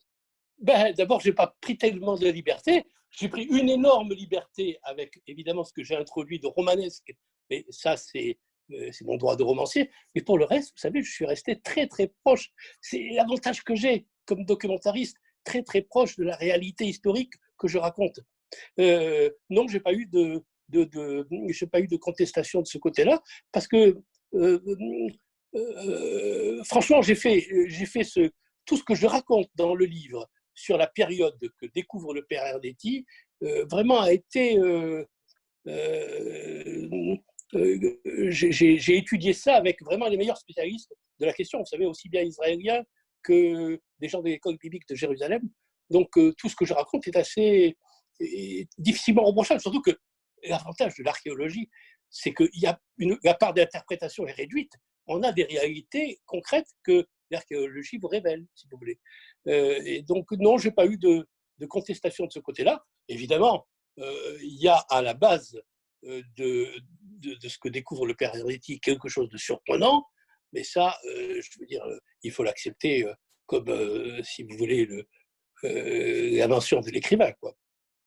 [0.58, 2.86] Ben, D'abord, je n'ai pas pris tellement de liberté.
[3.12, 7.16] J'ai pris une énorme liberté avec évidemment ce que j'ai introduit de romanesque,
[7.52, 8.40] mais ça, c'est
[8.92, 9.90] c'est mon droit de romancier.
[10.16, 12.50] Mais pour le reste, vous savez, je suis resté très très proche.
[12.82, 17.78] C'est l'avantage que j'ai comme documentariste, très très proche de la réalité historique que je
[17.78, 18.20] raconte.
[18.80, 20.44] Euh, non, j'ai pas eu de,
[21.66, 23.98] pas eu de contestation de ce côté-là, parce que
[24.36, 24.60] euh,
[26.64, 27.42] franchement, j'ai fait,
[27.86, 28.30] fait ce,
[28.66, 32.46] tout ce que je raconte dans le livre sur la période que découvre le père
[32.46, 33.06] Ernetti,
[33.70, 34.58] vraiment a été
[37.56, 42.10] euh, j'ai étudié ça avec vraiment les meilleurs spécialistes de la question, vous savez, aussi
[42.10, 42.84] bien israéliens
[43.24, 45.42] que des gens de l'école biblique de Jérusalem.
[45.90, 47.78] Donc euh, tout ce que je raconte est assez
[48.78, 49.98] difficilement reprochable, surtout que
[50.44, 51.70] l'avantage de l'archéologie,
[52.10, 54.72] c'est qu'il y a une, la part d'interprétation est réduite.
[55.08, 59.00] On a des réalités concrètes que l'archéologie vous révèle, si vous voulez.
[59.48, 61.28] Euh, et donc non, j'ai pas eu de,
[61.68, 62.84] contestation de ce côté-là.
[63.08, 65.60] Évidemment, il y a à la base
[66.04, 66.74] de,
[67.22, 70.06] de, ce que découvre le père Hernetti quelque chose de surprenant,
[70.54, 73.14] mais ça, euh, je veux dire, euh, il faut l'accepter euh,
[73.46, 74.88] comme, si vous voulez,
[75.64, 77.54] l'invention de l'écrivain, quoi,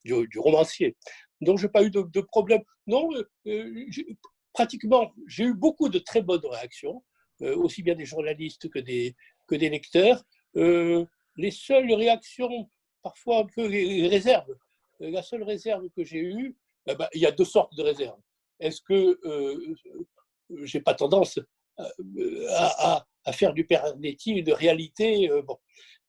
[0.05, 0.96] du, romancier.
[1.42, 2.62] Donc, je n'ai pas eu de, problème.
[2.87, 3.11] Non,
[4.55, 7.05] pratiquement, j'ai eu beaucoup de très bonnes réactions,
[7.40, 9.14] aussi bien des journalistes que des,
[9.46, 10.24] que des lecteurs.
[10.55, 12.70] les seules réactions,
[13.03, 14.57] parfois un peu réserves,
[15.00, 18.20] la seule réserve que j'ai eue, eh ben, il y a deux sortes de réserves
[18.64, 21.38] est-ce que euh, euh, j'ai pas tendance
[21.79, 25.59] euh, à, faire du Pernetti de réalité bon,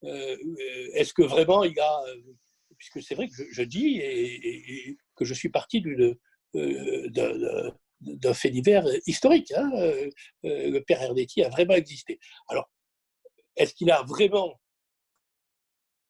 [0.03, 2.03] Est-ce que vraiment il y a,
[2.77, 5.83] puisque c'est vrai que je, dis et, que je suis parti
[6.53, 9.51] d'un fait divers historique.
[9.51, 9.71] Hein,
[10.43, 12.19] le père Ernetti a vraiment existé.
[12.47, 12.69] Alors,
[13.55, 14.59] est-ce qu'il a vraiment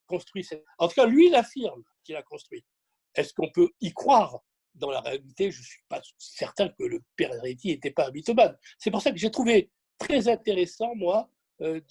[0.08, 0.64] construit cette...
[0.78, 2.66] En tout cas, lui, il affirme qu'il a construit.
[3.16, 4.42] Est-ce qu'on peut y croire?
[4.76, 8.12] Dans la réalité, je ne suis pas certain que le père Hernetti n'était pas un
[8.12, 8.58] mythomane.
[8.78, 11.30] C'est pour ça que j'ai trouvé très intéressant, moi,
[11.62, 11.82] euh,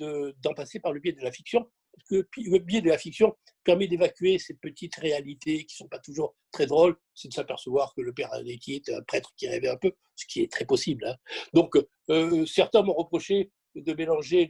[0.43, 3.37] d'en passer par le biais de la fiction, parce que le biais de la fiction
[3.63, 7.95] permet d'évacuer ces petites réalités qui ne sont pas toujours très drôles, c'est de s'apercevoir
[7.95, 10.65] que le père Hernetti était un prêtre qui rêvait un peu, ce qui est très
[10.65, 11.07] possible.
[11.07, 11.17] Hein.
[11.55, 11.77] Donc,
[12.11, 14.49] euh, certains m'ont reproché de mélanger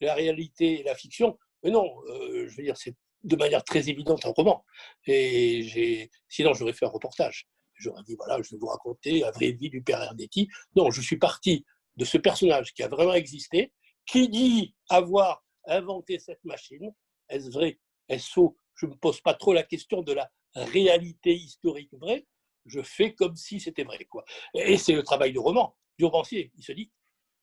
[0.00, 3.88] la réalité et la fiction, mais non, euh, je veux dire, c'est de manière très
[3.88, 4.64] évidente un roman.
[5.06, 9.52] Et sinon, j'aurais fait un reportage j'aurais dit, voilà, je vais vous raconter la vraie
[9.52, 10.48] vie du père Ernetti.
[10.76, 11.64] Non, je suis parti
[11.96, 13.72] de ce personnage qui a vraiment existé,
[14.06, 16.92] qui dit avoir inventé cette machine.
[17.28, 17.78] Est-ce vrai?
[18.08, 18.56] Est-ce faux?
[18.74, 22.26] Je ne me pose pas trop la question de la réalité historique vraie.
[22.66, 24.04] Je fais comme si c'était vrai.
[24.04, 24.24] Quoi.
[24.54, 26.52] Et c'est le travail du roman, du romancier.
[26.56, 26.90] Il se dit,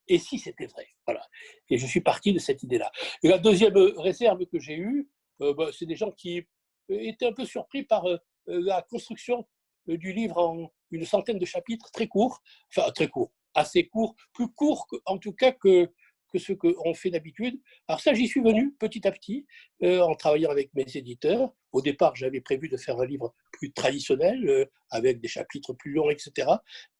[0.07, 0.87] et si c'était vrai?
[1.05, 1.27] Voilà.
[1.69, 2.91] Et je suis parti de cette idée-là.
[3.23, 5.09] Et la deuxième réserve que j'ai eue,
[5.41, 6.45] euh, bah, c'est des gens qui
[6.89, 8.17] étaient un peu surpris par euh,
[8.47, 9.47] la construction
[9.87, 14.47] du livre en une centaine de chapitres, très courts, enfin très courts, assez courts, plus
[14.49, 15.89] courts en tout cas que,
[16.31, 17.59] que ce qu'on fait d'habitude.
[17.87, 19.45] Alors ça, j'y suis venu petit à petit
[19.83, 21.53] euh, en travaillant avec mes éditeurs.
[21.71, 25.93] Au départ, j'avais prévu de faire un livre plus traditionnel, euh, avec des chapitres plus
[25.93, 26.47] longs, etc.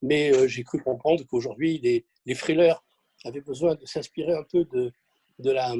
[0.01, 2.83] Mais euh, j'ai cru comprendre qu'aujourd'hui, les, les frileurs
[3.25, 4.91] avaient besoin de s'inspirer un peu de,
[5.39, 5.73] de, la,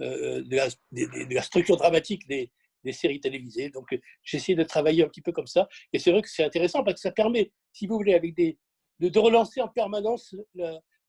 [0.00, 2.50] de, la, structure dramatique des,
[2.84, 3.70] des séries télévisées.
[3.70, 5.68] Donc, euh, j'essaie de travailler un petit peu comme ça.
[5.92, 8.58] Et c'est vrai que c'est intéressant parce que ça permet, si vous voulez, avec des,
[9.00, 10.34] de, relancer en permanence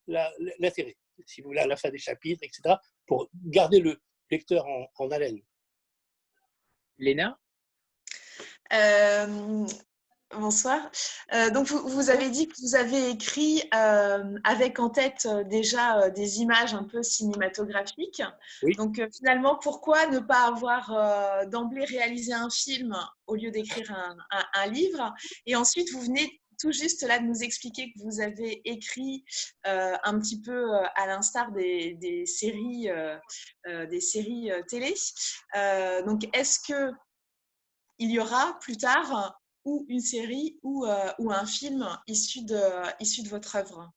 [0.07, 4.65] l'intérêt, si vous voulez, à la fin des chapitres, etc., pour garder le lecteur
[4.97, 5.41] en, haleine.
[6.97, 7.39] Léna?
[10.37, 10.91] Bonsoir.
[11.33, 16.11] Euh, donc, vous, avez dit que vous avez écrit euh, avec en tête euh, déjà
[16.11, 18.21] des images un peu cinématographiques.
[18.77, 23.91] Donc, finalement, pourquoi ne pas avoir d'emblée réalisé un film au lieu d'écrire
[24.53, 25.15] un, livre?
[25.47, 29.25] Et ensuite, vous venez tout juste là de nous expliquer que vous avez écrit
[29.63, 32.87] un petit peu à l'instar des, des, séries,
[33.65, 34.93] des séries télé.
[36.05, 36.91] donc, est-ce que
[37.97, 39.38] il y aura plus tard
[39.87, 43.91] une série ou, euh, ou un film issu de, votre œuvre?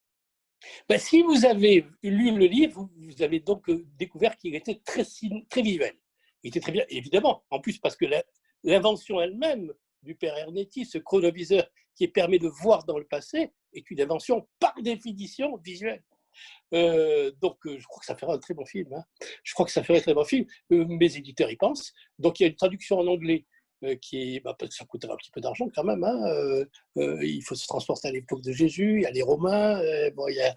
[0.87, 5.05] Ben, Si vous avez lu le livre, vous avez donc euh, découvert qu'il était très,
[5.49, 5.95] très visuel.
[6.43, 8.05] Il était très bien, évidemment, en plus parce que
[8.63, 13.89] l'invention elle-même du père Ernetti, ce chronoviseur qui permet de voir dans le passé, est
[13.89, 16.03] une invention par définition visuelle.
[16.73, 18.91] Euh, donc, je crois que ça ferait un très bon film.
[18.93, 19.03] Hein.
[19.43, 20.45] Je crois que ça ferait un très bon film.
[20.69, 21.93] mes éditeurs y pensent.
[22.19, 23.45] Donc, il y a une traduction en anglais
[24.01, 26.03] qui bah, ça coûtera un petit peu d'argent quand même.
[26.03, 26.65] Hein, euh,
[26.97, 29.81] euh, il faut se transporter à l'époque de Jésus, il y a les Romains.
[30.15, 30.53] bon, il y a,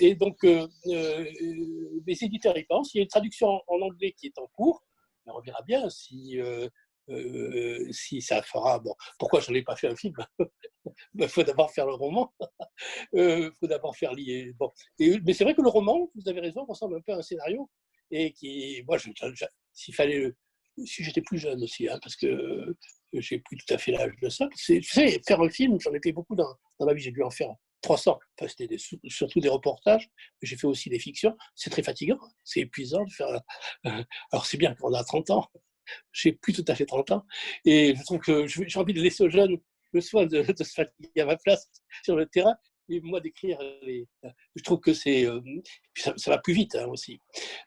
[0.00, 2.94] et donc, les éditeurs y pensent.
[2.94, 4.82] Il y a une traduction en, anglais qui est en cours.
[5.26, 6.38] on verra bien si,
[7.90, 8.78] si ça fera.
[8.78, 10.16] Bon, pourquoi je n'en ai pas fait un film?
[11.14, 12.32] Il faut d'abord faire le roman.
[13.12, 14.52] Il faut d'abord faire lier.
[14.58, 14.70] Bon.
[14.98, 17.70] mais c'est vrai que le roman, vous avez raison, ressemble un peu à un scénario.
[18.10, 18.98] Et qui, moi,
[19.72, 20.32] s'il fallait
[20.84, 22.76] si j'étais plus jeune aussi, hein, parce que
[23.12, 24.48] j'ai plus tout à fait l'âge de ça.
[24.56, 27.30] Tu sais, faire un film, j'en ai fait beaucoup dans, ma vie, j'ai dû en
[27.30, 28.18] faire 300.
[28.38, 28.76] Enfin, c'était
[29.08, 30.10] surtout des reportages,
[30.42, 31.36] j'ai fait aussi des fictions.
[31.54, 33.28] C'est très fatigant, c'est épuisant de faire.
[33.86, 35.48] Euh, alors, c'est bien qu'on a 30 ans,
[36.12, 37.26] j'ai plus tout à fait 30 ans,
[37.64, 39.58] et je trouve que j'ai envie de laisser aux jeunes
[39.92, 41.68] le soin de, de se fatiguer à ma place
[42.04, 42.54] sur le terrain
[42.90, 43.58] et moi d'écrire
[44.54, 45.40] je trouve que c'est euh,
[45.94, 47.20] ça, va plus vite hein, aussi.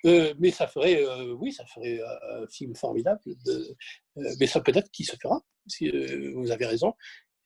[0.05, 3.21] Euh, mais ça ferait euh, oui ça ferait un film formidable
[4.15, 5.89] mais ça peut-être qui se fera si
[6.35, 6.93] vous avez raison.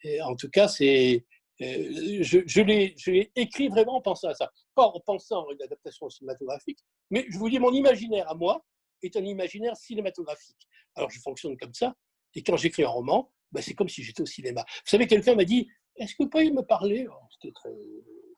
[0.03, 1.25] Et en tout cas c'est
[1.59, 4.51] je, je l'ai écrit vraiment en pensant à ça.
[4.75, 6.79] Pas en pensant à une adaptation cinématographique
[7.11, 8.65] mais je vous dis mon imaginaire à moi
[9.03, 10.67] est un imaginaire cinématographique.
[10.95, 11.95] Alors je fonctionne comme ça
[12.33, 14.65] et quand j'écris un roman ben, c'est comme si j'étais au cinéma.
[14.67, 17.75] Vous savez quelqu'un m'a dit est-ce que vous pourriez me parler oh, C'était très,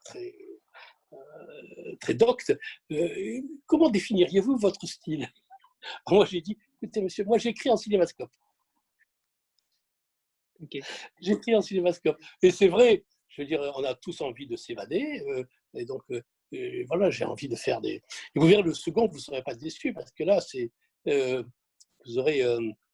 [0.06, 0.36] très,
[1.14, 2.58] euh, très docte.
[2.92, 5.30] Euh, comment définiriez-vous votre style?
[6.10, 8.32] Moi, j'ai dit, écoutez, monsieur, moi, j'écris en cinémascope.
[11.22, 12.18] J'écris en cinémascope.
[12.42, 15.24] Et c'est vrai, je veux dire, on a tous envie de s'évader.
[15.30, 15.46] Euh,
[15.76, 16.04] et donc,
[16.88, 17.94] voilà, j'ai envie de faire des.
[18.36, 20.70] Et vous verrez le second, vous ne serez pas déçu parce que là, c'est.
[21.06, 22.44] vous, aurez,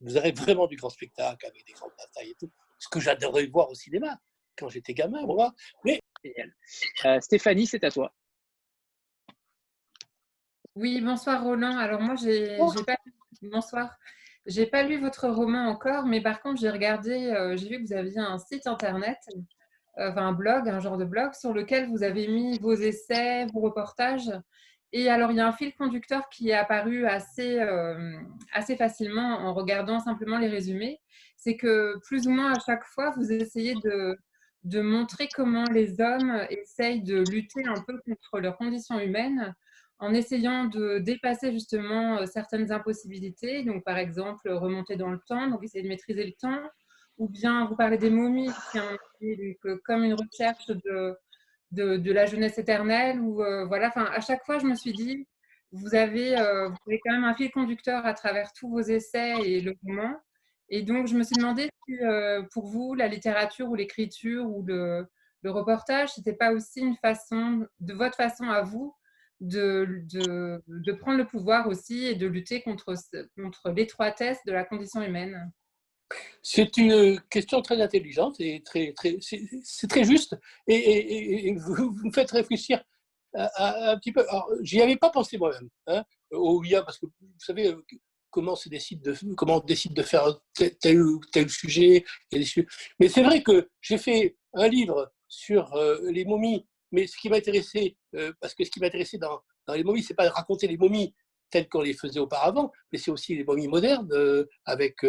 [0.01, 2.51] vous aurez vraiment du grand spectacle avec des grandes batailles et tout.
[2.78, 4.19] Ce que j'adorerais voir au cinéma
[4.58, 5.54] quand j'étais gamin, moi.
[5.84, 6.02] Mais...
[7.06, 8.13] Euh, Stéphanie, c'est à toi.
[10.76, 11.78] Oui, bonsoir Roland.
[11.78, 12.98] Alors moi, j'ai pas
[13.41, 13.98] bonsoir.
[14.46, 17.88] J'ai pas lu votre roman encore, mais par contre, j'ai regardé, euh, j'ai vu que
[17.88, 19.18] vous aviez un site internet,
[19.98, 23.46] euh, enfin un blog, un genre de blog sur lequel vous avez mis vos essais,
[23.48, 24.32] vos reportages.
[24.91, 27.60] Et alors, il y a un fil conducteur qui est apparu assez,
[28.54, 31.02] assez facilement en regardant simplement les résumés.
[31.36, 34.18] C'est que plus ou moins à chaque fois, vous essayez de,
[34.65, 39.56] de montrer comment les hommes essayent de lutter un peu contre leurs conditions humaines
[39.99, 43.63] en essayant de dépasser justement euh, certaines impossibilités.
[43.63, 46.60] Donc, par exemple, remonter dans le temps, donc essayer de maîtriser le temps,
[47.17, 48.80] ou bien vous parlez des momies, qui
[49.38, 51.17] donc, comme une recherche de,
[51.71, 53.21] de, la jeunesse éternelle.
[53.21, 55.28] Ou euh, voilà, enfin, à chaque fois, je me suis dit,
[55.71, 59.36] vous avez, euh, vous avez quand même un fil conducteur à travers tous vos essais
[59.45, 60.15] et le roman.
[60.69, 64.63] Et donc, je me suis demandé si euh, pour vous, la littérature ou l'écriture ou
[64.63, 65.08] le,
[65.41, 68.95] le reportage, c'était pas aussi une façon, de votre façon à vous,
[69.41, 72.96] de, de, prendre le pouvoir aussi et de lutter contre,
[73.35, 75.52] contre l'étroitesse de la condition humaine?
[76.42, 80.35] C'est une question très intelligente et très, très, c'est très juste.
[80.67, 82.83] Et, vous, me faites réfléchir
[83.33, 84.25] un petit peu.
[84.62, 87.75] J'y avais pas pensé moi-même, hein, parce que vous savez,
[88.36, 90.42] comment, décide de, comment on décide de faire
[90.81, 92.04] tel ou tel sujet.
[93.00, 97.29] Mais c'est vrai que j'ai fait un livre sur euh, les momies, mais ce qui
[97.29, 100.67] m'intéressait, euh, parce que ce qui m'intéressait dans, dans les momies, c'est pas de raconter
[100.67, 101.15] les momies
[101.50, 105.06] telles qu'on les faisait auparavant, mais c'est aussi les momies modernes euh, avec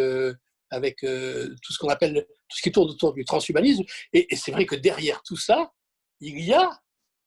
[0.70, 3.84] avec tout ce qu'on appelle tout ce qui tourne autour du transhumanisme.
[4.12, 5.72] Et, et c'est vrai que derrière tout ça,
[6.20, 6.70] il y a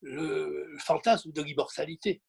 [0.02, 2.22] le fantasme de l'immortalité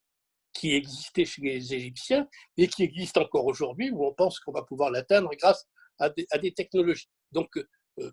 [0.53, 2.27] qui existait chez les Égyptiens
[2.57, 5.67] et qui existe encore aujourd'hui, où on pense qu'on va pouvoir l'atteindre grâce
[5.99, 7.09] à des, technologies.
[7.33, 8.11] Donc, euh,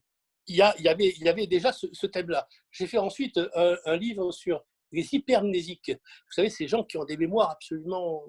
[0.48, 2.48] il, y avait, déjà ce, thème-là.
[2.72, 5.90] J'ai fait ensuite un, livre sur les hypermnésiques.
[5.92, 8.24] Vous savez, ces gens qui ont des mémoires absolument,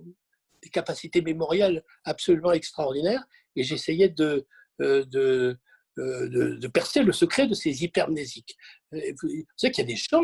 [0.63, 3.25] des capacités mémorielles absolument extraordinaires,
[3.57, 4.47] et j'essayais de,
[4.81, 5.59] euh, de,
[5.97, 8.57] de, percer le secret de ces hypermnésiques.
[8.93, 10.23] Vous savez qu'il y a des gens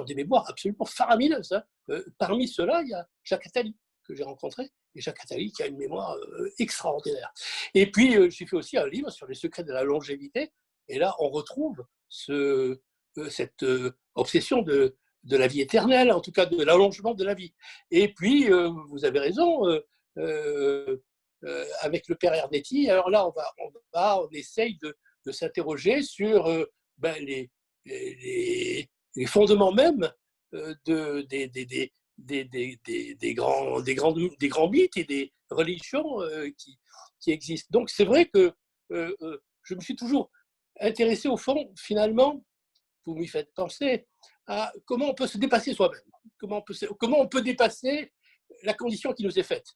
[0.00, 1.52] qui des mémoires absolument faramineuses.
[1.52, 2.00] Hein.
[2.18, 5.66] Parmi ceux-là, il y a Jacques Attali, que j'ai rencontré, et Jacques Attali qui a
[5.66, 6.16] une mémoire
[6.58, 7.32] extraordinaire.
[7.74, 10.52] Et puis, j'ai fait aussi un livre sur les secrets de la longévité,
[10.88, 12.80] et là, on retrouve ce,
[13.28, 13.64] cette
[14.14, 14.96] obsession de,
[15.30, 17.54] la vie éternelle, en tout cas de l'allongement de la vie.
[17.90, 19.80] Et puis, euh, vous avez raison, euh,
[20.18, 23.30] euh, avec le père Ernetti, alors là, on
[23.92, 24.96] va, on, essaye de,
[25.32, 26.44] s'interroger sur
[26.98, 27.50] ben, les,
[29.16, 30.10] les, fondements même
[30.52, 31.92] de, des,
[33.34, 36.18] grands, des, grands, des grands mythes et des religions
[36.56, 36.78] qui,
[37.20, 37.68] qui existent.
[37.70, 38.52] Donc, c'est vrai que
[38.90, 40.30] je me suis toujours
[40.80, 42.42] intéressé au fond, finalement,
[43.06, 44.06] vous m'y faites penser,
[44.46, 46.00] à comment on peut se dépasser soi-même,
[46.38, 46.64] comment,
[47.18, 48.12] on peut, dépasser
[48.62, 49.66] la condition qui nous est faite,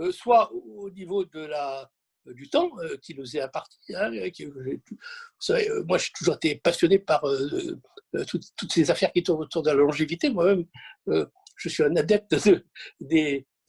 [0.00, 1.86] euh, soit au niveau de la, euh,
[2.26, 3.78] du temps euh, qui nous est imparti.
[3.90, 7.24] Moi, j'ai toujours été passionné par
[8.28, 10.30] toutes, ces affaires qui tournent autour de la longévité.
[10.30, 10.64] Moi-même,
[11.06, 12.64] je suis un adepte de,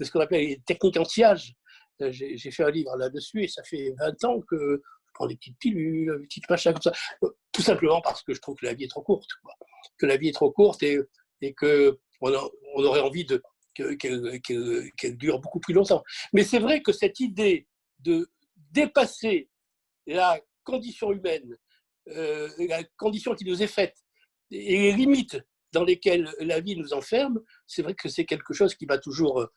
[0.02, 1.54] ce qu'on appelle les techniques anti-âge.
[2.00, 5.58] J'ai fait un livre là-dessus et ça fait 20 ans que je prends des petites
[5.60, 6.92] pilules, des petites machins comme ça,
[7.52, 9.30] tout simplement parce que je trouve que la vie est trop courte.
[9.98, 11.00] Que la vie est trop courte et,
[11.42, 13.42] et qu'on on aurait envie de,
[13.74, 16.04] qu'elle dure beaucoup plus longtemps.
[16.34, 17.68] Mais c'est vrai que cette idée
[18.00, 18.30] de
[18.74, 19.50] dépasser
[20.06, 21.58] la condition humaine,
[22.10, 23.96] euh, la condition qui nous est faite,
[24.52, 25.38] et les limites
[25.72, 29.42] dans lesquelles la vie nous enferme, c'est vrai que c'est quelque chose qui m'a toujours
[29.42, 29.54] euh,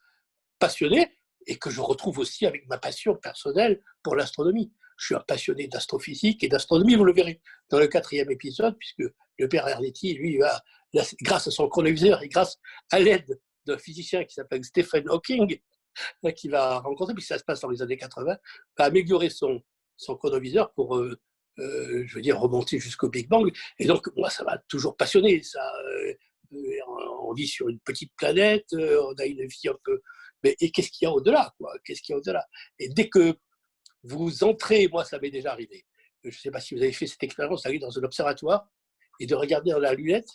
[0.59, 4.73] passionné et que je retrouve aussi avec ma passion personnelle pour l'astronomie.
[4.99, 9.03] Je suis un passionné d'astrophysique et d'astronomie, vous le verrez dans le quatrième épisode, puisque
[9.39, 10.63] le père Ernetti, lui, va,
[11.21, 12.59] grâce à son chronoviseur et grâce
[12.91, 15.59] à l'aide d'un physicien qui s'appelle Stephen Hawking,
[16.35, 18.37] qui va rencontrer, puisque ça se passe dans les années 80,
[18.79, 19.63] va améliorer son,
[19.97, 21.19] son chronoviseur pour, euh,
[21.59, 23.51] euh, je veux dire, remonter jusqu'au Big Bang.
[23.79, 25.43] Et donc, moi, ça m'a toujours passionné.
[25.43, 26.15] Ça, euh,
[27.21, 30.01] on vit sur une petite planète, on a une vie un peu.
[30.43, 32.47] Mais qu'est-ce qu'il y a au-delà Qu'est-ce qu'il y a au-delà?
[32.79, 33.35] Et dès que
[34.03, 35.85] vous entrez, moi, ça m'est déjà arrivé.
[36.23, 38.69] Je ne sais pas si vous avez fait cette expérience d'aller dans un observatoire
[39.19, 40.31] et de regarder dans la lunette,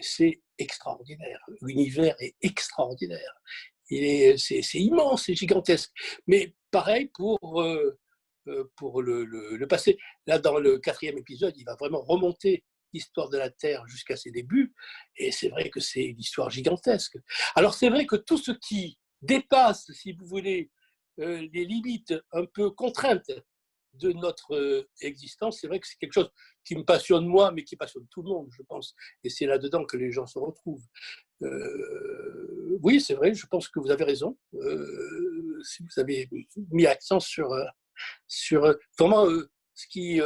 [0.00, 1.40] c'est extraordinaire.
[1.60, 3.40] L'univers est extraordinaire.
[3.88, 5.90] C'est immense, c'est gigantesque.
[6.26, 7.98] Mais pareil pour, euh,
[8.48, 9.98] euh, pour le, passé.
[10.26, 14.30] Là, dans le quatrième épisode, il va vraiment remonter l'histoire de la Terre jusqu'à ses
[14.30, 14.74] débuts.
[15.16, 17.18] Et c'est vrai que c'est une histoire gigantesque.
[17.54, 20.70] Alors c'est vrai que tout ce qui dépasse, si vous voulez,
[21.20, 23.32] euh, les limites un peu contraintes
[23.94, 26.30] de notre existence, c'est vrai que c'est quelque chose
[26.68, 28.94] qui me passionne moi, mais qui passionne tout le monde, je pense.
[29.24, 30.84] Et c'est là-dedans que les gens se retrouvent.
[31.42, 34.36] Euh, oui, c'est vrai, je pense que vous avez raison.
[34.52, 36.28] Euh, si vous avez
[36.70, 37.48] mis accent sur,
[38.26, 39.24] sur vraiment
[39.74, 40.20] ce qui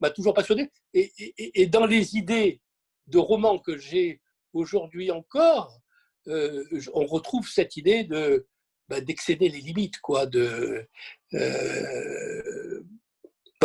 [0.00, 0.72] m'a toujours passionné.
[0.94, 2.62] Et, et, dans les idées
[3.08, 4.22] de romans que j'ai
[4.54, 5.78] aujourd'hui encore,
[6.26, 8.46] on retrouve cette idée de
[8.88, 10.88] bah, d'excéder les limites, quoi, de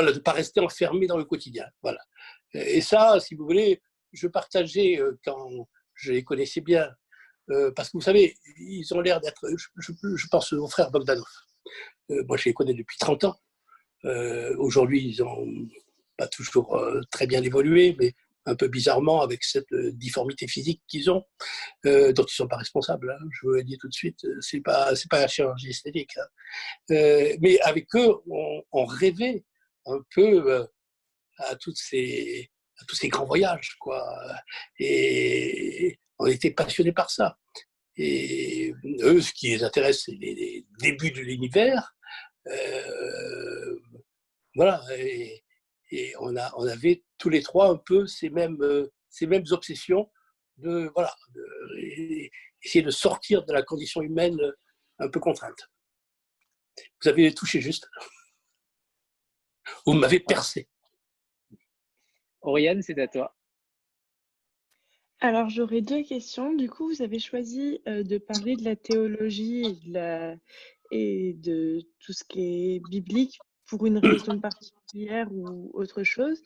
[0.04, 1.66] de ne pas rester enfermé dans le quotidien.
[1.82, 2.00] Voilà.
[2.54, 3.82] Et ça, si vous voulez,
[4.14, 6.89] je partageais euh, quand je les connaissais bien,
[7.50, 11.26] euh, parce que vous savez, ils ont l'air d'être, je, pense aux frères Bogdanov.
[12.12, 13.36] Euh, moi, je les connais depuis 30 ans.
[14.58, 15.68] Aujourd'hui, ils n'ont
[16.18, 16.82] pas toujours
[17.12, 18.14] très bien évolué, mais
[18.45, 21.26] un peu bizarrement avec cette difformité physique qu'ils ont,
[21.84, 23.12] dont ils ne sont pas responsables.
[23.12, 26.16] Hein, je vous le dis tout de suite, c'est pas pas la chirurgie esthétique.
[26.18, 27.36] Hein.
[27.41, 28.14] mais avec eux,
[28.72, 29.43] on rêvait
[29.88, 30.66] un peu euh,
[31.40, 32.50] à, tous ces
[33.04, 33.76] grands voyages.
[33.80, 34.04] Quoi.
[34.80, 37.38] Et on était passionnés par ça.
[37.96, 41.96] Et eux, ce qui les intéresse, c'est les, débuts de l'univers.
[42.48, 43.80] Euh,
[44.56, 44.84] voilà.
[44.98, 45.44] Et,
[46.20, 48.60] on, avait tous les trois un peu ces mêmes,
[49.22, 50.12] mêmes obsessions
[50.58, 51.16] de, voilà,
[52.62, 54.38] essayer de sortir de la condition humaine
[55.00, 55.70] un peu contrainte.
[57.02, 57.88] Vous avez touché juste.
[59.86, 60.68] Vous m'avez percé.
[62.41, 63.36] Oriane, c'est à toi.
[65.20, 66.53] Alors, j'aurais deux questions.
[66.53, 70.36] Du coup, vous avez choisi euh, de parler de la théologie et de, la...
[70.91, 76.41] et de tout ce qui est biblique pour une raison particulière ou autre chose.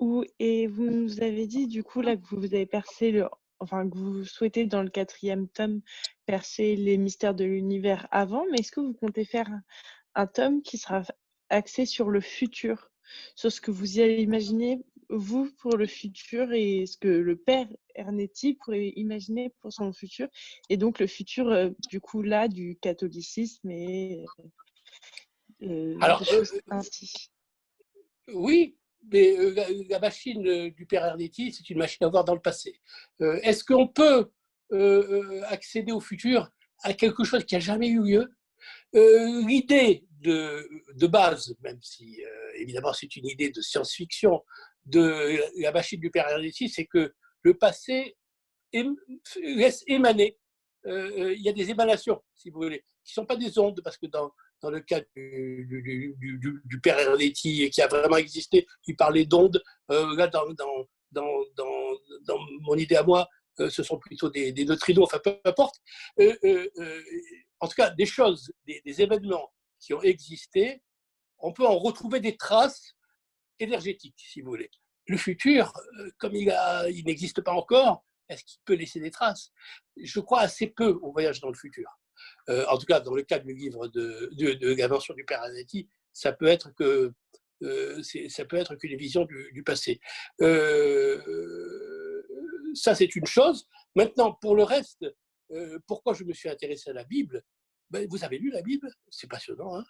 [0.00, 0.24] Ou...
[0.38, 3.28] Et vous nous avez dit, du coup, là, que vous avez percé le...
[3.58, 5.80] Enfin, que vous souhaitez, dans le quatrième tome,
[6.26, 9.50] percer les mystères de l'univers avant, mais est-ce que vous comptez faire
[10.14, 11.02] un tome qui sera
[11.50, 12.90] axé sur le futur,
[13.34, 17.68] sur ce que vous y imaginé, vous, pour le futur et ce que le père
[17.94, 20.28] Ernetti pourrait imaginer pour son futur,
[20.68, 24.24] et donc le futur, euh, du coup, là, du catholicisme et
[25.62, 26.22] euh, Alors,
[26.70, 27.30] ainsi.
[28.32, 28.76] Oui,
[29.10, 29.36] mais
[29.88, 32.80] la, machine du père Arnetti, c'est une machine à voir dans le passé.
[33.20, 34.32] Est-ce qu'on peut
[35.44, 36.50] accéder au futur
[36.82, 38.28] à quelque chose qui n'a jamais eu lieu?
[38.92, 42.20] L'idée de, base, même si
[42.56, 44.42] évidemment c'est une idée de science-fiction,
[44.84, 47.12] de la machine du père Arnetti, c'est que
[47.42, 48.16] le passé
[49.42, 50.38] laisse émaner.
[50.84, 53.96] Il y a des émanations, si vous voulez, qui ne sont pas des ondes, parce
[53.96, 54.30] que dans,
[54.62, 59.62] dans le cas du, père Ernetti qui a vraiment existé, il parlait d'ondes.
[59.90, 61.44] Euh, là, dans, dans, dans,
[62.26, 63.28] dans, mon idée à moi,
[63.60, 65.76] euh, ce sont plutôt des, des, neutrinos, enfin peu importe.
[66.20, 66.68] Euh,
[67.60, 69.50] en tout cas, des choses, des, événements
[69.86, 70.82] qui ont existé,
[71.38, 72.96] on peut en retrouver des traces
[73.60, 74.70] énergétiques, si vous voulez.
[75.06, 75.72] Le futur,
[76.18, 76.52] comme il,
[77.06, 79.52] n'existe pas encore, est-ce qu'il peut laisser des traces?
[79.96, 81.88] Je crois assez peu au voyage dans le futur.
[82.48, 86.32] Euh, en tout cas, dans le cas du livre de, de, du père Anetti, ça
[86.32, 87.12] peut être que
[87.62, 88.02] euh,
[88.80, 90.00] qu'une vision du, passé.
[90.40, 92.22] Euh,
[92.74, 93.68] ça, c'est une chose.
[93.94, 95.06] Maintenant, pour le reste,
[95.86, 97.44] pourquoi je me suis intéressé à la Bible?
[97.90, 98.90] Ben, Vous avez lu la Bible?
[99.10, 99.76] C'est passionnant.
[99.76, 99.84] Hein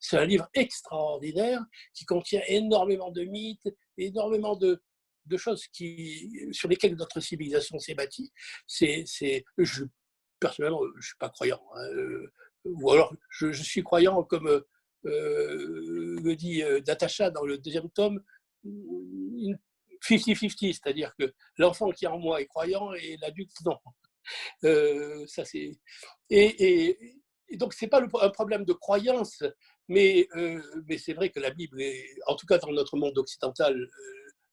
[0.00, 1.62] c'est un, livre extraordinaire
[1.92, 4.80] qui contient énormément de mythes, énormément de,
[5.36, 8.32] choses qui, sur lesquelles notre civilisation s'est bâtie.
[8.66, 9.04] C'est,
[9.58, 9.84] je
[10.40, 11.62] personnellement, je ne suis pas croyant.
[11.74, 12.32] Hein, euh,
[12.64, 18.22] ou alors, je, suis croyant comme euh, le dit euh, Natacha dans le deuxième tome,
[18.64, 23.78] 50-50, c'est-à-dire que l'enfant qui est en moi est croyant et l'adulte non.
[24.62, 25.72] Ça c'est
[26.30, 26.98] et,
[27.56, 29.42] donc c'est pas un problème de croyance,
[29.88, 30.28] mais
[30.88, 31.82] mais c'est vrai que la Bible,
[32.26, 33.88] en tout cas dans notre monde occidental,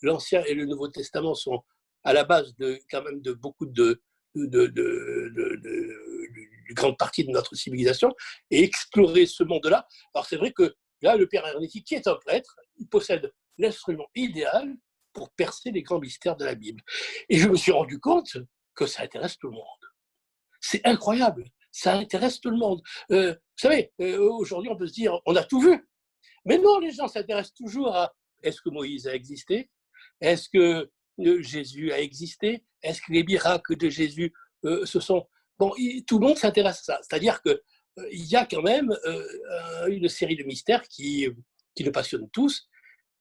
[0.01, 1.63] l'Ancien et le Nouveau Testament sont
[2.03, 4.01] à la base de quand même de beaucoup de
[4.35, 8.13] de, de, grande partie de notre civilisation
[8.49, 9.85] et explorer ce monde-là.
[10.13, 14.07] Alors c'est vrai que là, le Père Ernetti, qui est un prêtre, il possède l'instrument
[14.15, 14.73] idéal
[15.11, 16.81] pour percer les grands mystères de la Bible.
[17.27, 18.37] Et je me suis rendu compte
[18.85, 19.63] que ça intéresse tout le monde.
[20.59, 22.81] C'est incroyable, ça intéresse tout le monde.
[23.11, 25.87] Euh, vous savez, euh, aujourd'hui, on peut se dire, on a tout vu.
[26.45, 28.13] Mais non, les gens s'intéressent toujours à
[28.43, 29.69] est-ce que Moïse a existé?
[30.19, 30.89] Est-ce que
[31.41, 32.65] Jésus a existé?
[32.81, 34.33] Est-ce que les miracles de Jésus
[34.65, 35.27] euh, se sont...
[35.59, 35.71] Bon,
[36.07, 36.99] tout le monde s'intéresse à ça.
[37.01, 37.59] C'est-à-dire qu'il
[37.99, 41.27] euh, il y a quand même euh, une série de mystères qui,
[41.75, 42.67] qui nous passionnent tous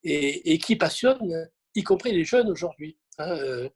[0.02, 2.98] et, qui passionnent y compris les jeunes aujourd'hui.
[3.18, 3.68] Hein,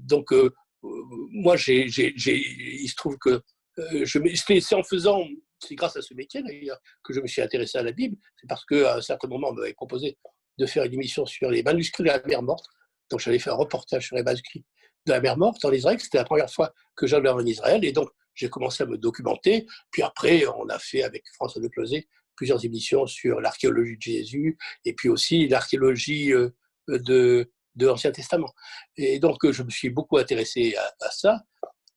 [0.00, 0.34] donc,
[0.82, 3.42] moi, il se trouve que
[3.76, 5.26] c'est en faisant,
[5.58, 8.16] c'est grâce à ce métier d'ailleurs, que je me suis intéressé à la Bible.
[8.40, 10.18] C'est parce qu'à un certain moment, on m'avait proposé
[10.58, 12.66] de faire une émission sur les manuscrits de la mer morte.
[13.10, 14.64] Donc j'avais fait un reportage sur les manuscrits
[15.06, 15.98] de la mer Morte en Israël.
[16.00, 17.84] C'était la première fois que j'allais en Israël.
[17.84, 19.66] Et donc j'ai commencé à me documenter.
[19.90, 22.06] Puis après, on a fait avec François de Closet
[22.36, 26.48] plusieurs émissions sur l'archéologie de Jésus et puis aussi l'archéologie euh,
[26.88, 27.50] de,
[27.80, 28.52] de l'Ancien Testament.
[28.96, 31.42] Et donc je me suis beaucoup intéressé à, ça.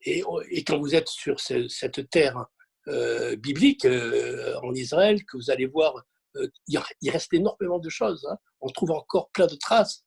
[0.02, 0.22] Et,
[0.66, 2.46] quand vous êtes sur cette terre
[2.88, 5.94] euh, biblique euh, en Israël, que vous allez voir
[6.36, 8.26] euh, il reste énormément de choses.
[8.28, 8.36] Hein.
[8.60, 10.02] On trouve encore plein de traces.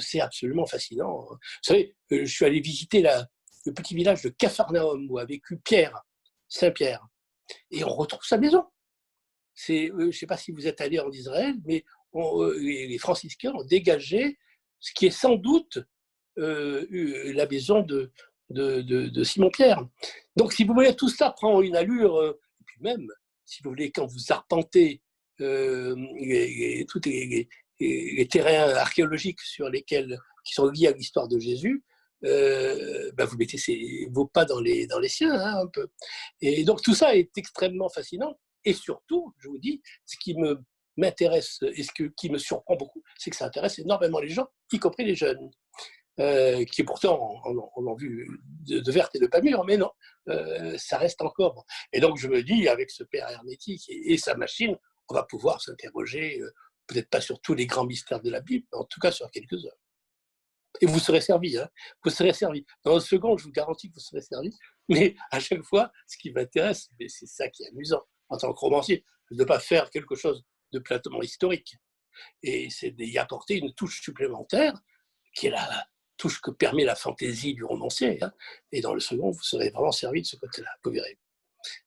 [0.00, 1.22] C'est absolument fascinant.
[1.22, 1.34] Hein.
[1.40, 5.98] Vous savez, je suis allé visiter le petit village de Capharnaüm où a vécu Pierre,
[6.48, 7.04] Saint-Pierre.
[7.70, 8.64] Et on retrouve sa maison.
[9.54, 14.38] je ne sais pas si vous êtes allé en Israël, mais les, franciscains ont dégagé
[14.82, 15.78] ce qui est sans doute
[16.36, 18.12] la maison de,
[19.24, 19.86] Simon-Pierre.
[20.36, 23.08] Donc, si vous voulez, tout ça prend une allure, et puis même,
[23.46, 25.02] si vous voulez, quand vous arpentez
[25.40, 25.94] euh,
[26.88, 27.48] tous les,
[28.30, 31.82] terrains archéologiques sur lesquels, qui sont liés à l'histoire de Jésus,
[32.24, 33.58] euh, ben vous mettez
[34.10, 35.88] vos pas dans les, dans les siens hein, un peu.
[36.40, 38.38] Et donc tout ça est extrêmement fascinant.
[38.64, 40.60] Et surtout, je vous dis, ce qui me
[40.96, 44.78] m'intéresse et ce qui me surprend beaucoup, c'est que ça intéresse énormément les gens, y
[44.78, 45.50] compris les jeunes.
[46.20, 48.28] Euh, qui pourtant on a vu
[48.66, 49.90] de, de, verte et de pas mûre, mais non,
[50.28, 51.64] euh, ça reste encore.
[51.90, 54.76] Et donc je me dis, avec ce père hermétique et sa machine,
[55.08, 56.52] on va pouvoir s'interroger, euh,
[56.86, 59.30] peut-être pas sur tous les grands mystères de la Bible, mais en tout cas sur
[59.30, 59.72] quelques-uns.
[60.82, 61.68] Et vous serez servi, hein
[62.04, 62.66] vous serez servi.
[62.84, 64.50] Dans un second, je vous garantis que vous serez servi,
[64.90, 68.58] mais à chaque fois, ce qui m'intéresse, c'est ça qui est amusant en tant que
[68.58, 71.76] romancier, de ne pas faire quelque chose de platement historique.
[72.42, 74.74] Et c'est d'y apporter une touche supplémentaire,
[75.34, 78.22] qui est la touche que permet la fantaisie du romancier.
[78.22, 78.32] Hein.
[78.70, 81.18] et dans le second, vous serez vraiment servi de ce côté-là, vous verrez.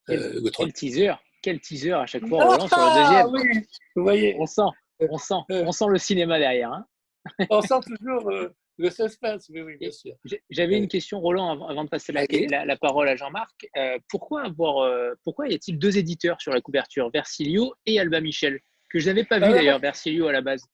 [0.10, 3.64] Euh, quel teaser quel teaser à chaque fois, Roland, sur le ah, deuxième.
[3.96, 4.36] vous voyez.
[4.40, 4.62] On sent,
[5.00, 5.64] on sent, euh.
[5.66, 6.74] on sent le cinéma derrière.
[6.74, 6.88] Hein.
[7.52, 10.16] on sent toujours euh, le suspense, oui, oui, bien sûr.
[10.50, 12.26] J'avais une question, Roland, avant de passer la,
[12.66, 13.68] la, parole à Jean-Marc.
[13.78, 14.90] Euh, pourquoi, avoir,
[15.24, 18.60] pourquoi y a-t-il deux éditeurs sur la couverture, Versilio et Alba Michel,
[18.96, 20.66] que je n'avais pas vu d'ailleurs, Versilio à la base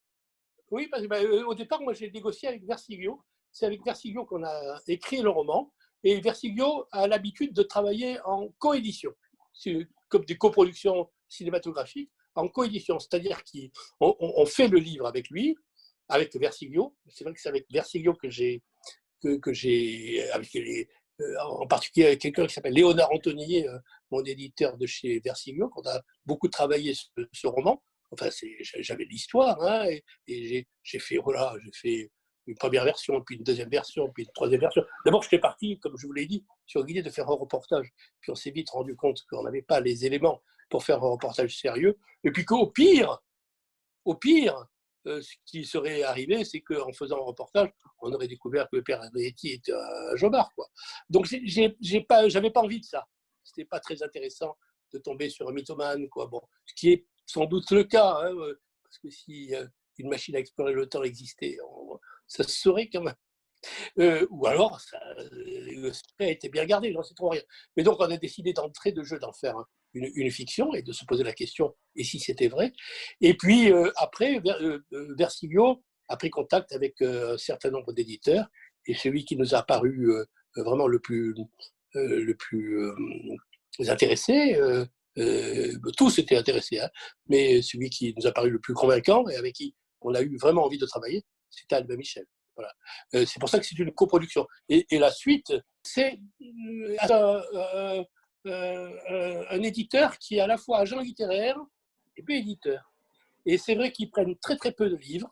[0.69, 3.26] Oui, parce que bah, au départ, moi, j'ai négocié avec Versiglio.
[3.51, 5.74] C'est avec Versiglio qu'on a écrit le roman.
[6.03, 9.11] Et Versiglio a l'habitude de travailler en coédition,
[10.09, 12.99] comme des coproductions cinématographiques, en coédition.
[12.99, 15.55] C'est-à-dire qu'on on fait le livre avec lui,
[16.07, 16.95] avec Versiglio.
[17.09, 18.61] C'est vrai que c'est avec Versiglio que j'ai,
[19.24, 23.80] que, j'ai, avec euh, en particulier avec quelqu'un qui s'appelle Léonard Antonier, euh,
[24.11, 26.93] mon éditeur de chez Versiglio, qu'on a beaucoup travaillé
[27.34, 27.82] ce, roman.
[28.12, 28.30] Enfin,
[28.80, 29.88] j'avais l'histoire, hein,
[30.28, 32.12] et, j'ai fait, voilà, j'ai fait
[32.47, 34.84] une première version, puis une deuxième version, puis une troisième version.
[35.05, 37.89] D'abord, j'étais parti, comme je vous l'ai dit, sur l'idée de faire un reportage.
[38.20, 41.57] Puis on s'est vite rendu compte qu'on n'avait pas les éléments pour faire un reportage
[41.57, 41.97] sérieux.
[42.24, 43.20] Et puis qu'au pire,
[44.05, 44.66] au pire,
[45.07, 48.84] euh, ce qui serait arrivé, c'est qu'en faisant un reportage, on aurait découvert que le
[48.84, 50.51] père Andretti était un jobard.
[50.55, 50.68] Quoi.
[51.09, 53.07] Donc, j'ai pas, j'avais pas envie de ça.
[53.43, 54.57] C'était pas très intéressant
[54.93, 56.07] de tomber sur un mythomane.
[56.09, 56.28] Quoi.
[56.28, 59.65] Bon, ce qui est sans doute le cas, hein, euh, parce que si euh,
[59.97, 61.57] une machine à explorer le temps existait,
[62.27, 64.27] ça se saurait quand même.
[64.29, 64.99] ou alors, ça,
[65.32, 67.41] le secret était bien gardé, j'en sais trop rien.
[67.77, 69.55] Mais donc, on a décidé d'entrer de jeu d'en faire
[69.93, 72.73] une, fiction et de se poser la question et si c'était vrai?
[73.19, 78.47] Et puis euh, après, euh, euh, Versiglio a pris contact avec un certain nombre d'éditeurs
[78.88, 80.09] et celui qui nous a paru
[80.55, 81.34] vraiment le plus,
[81.93, 82.91] le plus
[83.88, 84.59] intéressé,
[85.97, 86.89] tous étaient intéressés, hein,
[87.28, 90.38] mais celui qui nous a paru le plus convaincant et avec qui on a eu
[90.38, 92.26] vraiment envie de travailler, c'était Albin Michel.
[92.55, 92.74] Voilà.
[93.26, 94.45] c'est pour ça que c'est une coproduction.
[94.68, 95.53] Et, la suite,
[95.84, 98.03] c'est euh,
[98.47, 101.57] euh, un éditeur qui est à la fois agent littéraire
[102.18, 102.91] et puis éditeur.
[103.45, 105.30] Et c'est vrai qu'ils prennent très très peu de livres,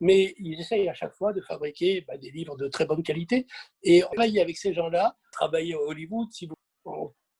[0.00, 3.46] mais ils essayent à chaque fois de fabriquer bah, des livres de très bonne qualité.
[3.82, 6.54] Et travailler avec ces gens-là, travailler à Hollywood, si vous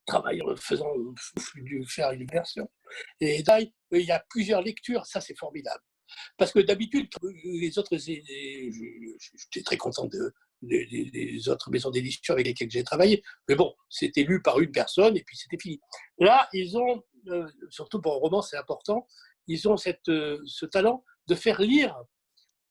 [0.07, 0.93] travaillant en faisant
[1.87, 2.71] faire une version.
[3.21, 5.83] Et là, il y a plusieurs lectures, ça c'est formidable.
[6.37, 7.09] Parce que d'habitude,
[7.45, 10.33] les autres, j'étais très content de,
[10.63, 13.23] des, autres maisons d'édition avec lesquelles j'ai travaillé.
[13.49, 15.81] Mais bon, c'était lu par une personne et puis c'était fini.
[16.19, 19.07] Là, ils ont, euh, surtout pour un roman, c'est important,
[19.47, 21.97] ils ont cette, euh, ce talent de faire lire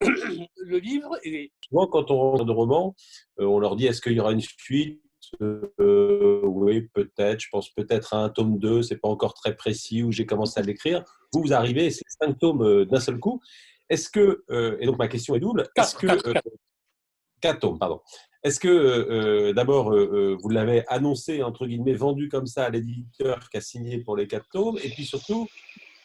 [0.00, 1.18] le livre.
[1.24, 1.52] Et...
[1.68, 2.94] Souvent, quand on rentre de roman,
[3.40, 5.02] euh, on leur dit est-ce qu'il y aura une suite?
[5.40, 7.40] Oui, peut-être.
[7.40, 10.60] Je pense peut-être à un tome 2, c'est pas encore très précis où j'ai commencé
[10.60, 11.04] à l'écrire.
[11.32, 13.40] Vous, vous arrivez, c'est cinq tomes d'un seul coup.
[13.88, 14.44] Est-ce que,
[14.80, 16.06] et donc ma question est double, est-ce que,
[17.40, 18.00] Quatre tomes, pardon.
[18.42, 22.70] Est-ce que, euh, euh, d'abord, euh, vous l'avez annoncé, entre guillemets, vendu comme ça à
[22.70, 25.46] l'éditeur qui a signé pour les quatre tomes Et puis surtout,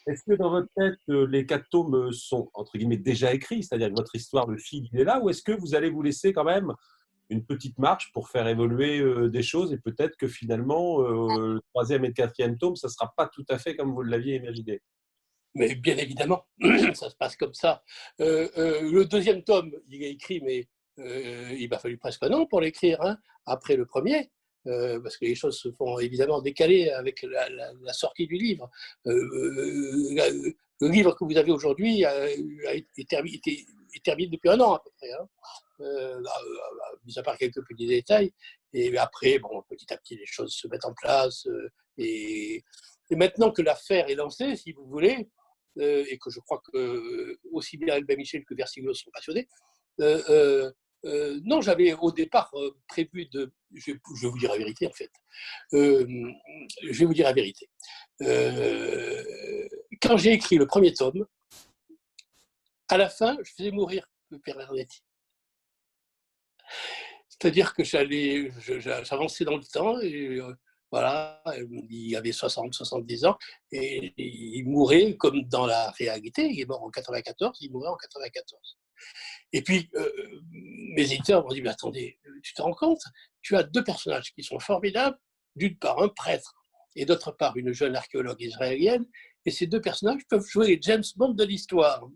[0.07, 3.95] est-ce que dans votre tête, les quatre tomes sont, entre guillemets, déjà écrits C'est-à-dire que
[3.95, 6.43] votre histoire, le fil, il est là Ou est-ce que vous allez vous laisser quand
[6.43, 6.73] même
[7.29, 12.09] une petite marche pour faire évoluer des choses et peut-être que finalement, le troisième et
[12.09, 14.81] le quatrième tome, ça ne sera pas tout à fait comme vous l'aviez imaginé
[15.55, 16.45] mais bien évidemment,
[16.93, 17.81] ça se passe comme ça.
[18.19, 20.67] le deuxième tome, il est écrit, mais
[20.99, 24.31] euh, il m'a fallu presque un an pour l'écrire, hein, après le premier,
[24.67, 28.69] euh, parce que les choses se font évidemment décaler avec la, sortie du livre.
[29.07, 32.27] Euh, le livre que vous avez aujourd'hui a,
[32.73, 33.65] été,
[34.03, 35.27] terminé depuis un an à peu près, hein.
[37.05, 38.31] mis à part quelques petits détails.
[38.73, 41.47] Et après, bon, petit à petit, les choses se mettent en place.
[41.97, 42.63] Et,
[43.11, 45.29] maintenant que l'affaire est lancée, si vous voulez,
[45.79, 49.47] et que je crois que aussi bien Albert Michel que Versiglio sont passionnés,
[51.05, 53.51] euh, non, j'avais au départ euh, prévu de.
[53.73, 55.11] Je, vais vous dire la vérité en fait.
[55.73, 56.05] Euh,
[56.81, 57.69] je vais vous dire la vérité.
[60.01, 61.25] quand j'ai écrit le premier tome,
[62.89, 65.03] à la fin, je faisais mourir le père Vernetti.
[67.29, 70.39] C'est-à-dire que j'allais, j'avançais dans le temps et
[70.91, 71.43] voilà,
[71.89, 73.37] il avait 60, 70 ans
[73.71, 76.49] et il mourait comme dans la réalité.
[76.49, 78.77] Il est mort en 94, il mourait en 94.
[79.51, 80.09] Et puis, euh,
[80.95, 83.01] mes éditeurs m'ont dit, mais attendez, tu te rends compte?
[83.41, 85.17] Tu as deux personnages qui sont formidables,
[85.55, 86.55] d'une part un prêtre
[86.95, 89.05] et d'autre part une jeune archéologue israélienne,
[89.45, 92.07] et ces deux personnages peuvent jouer les James Bond de l'histoire.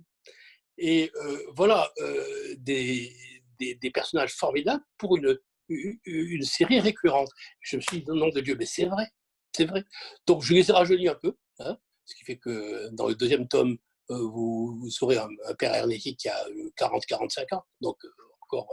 [0.82, 3.14] Et euh, voilà euh, des,
[3.60, 7.30] des, personnages formidables pour une, une, série récurrente.
[7.62, 9.08] Je me suis dit, nom de Dieu, mais c'est vrai,
[9.56, 9.84] c'est vrai.
[10.26, 13.48] Donc je les ai rajeunis un peu, hein, ce qui fait que dans le deuxième
[13.48, 13.78] tome,
[14.12, 16.46] euh, vous, vous, saurez un, père hermétique qui a
[16.80, 18.10] 40-45 euh, ans, donc euh,
[18.42, 18.68] encore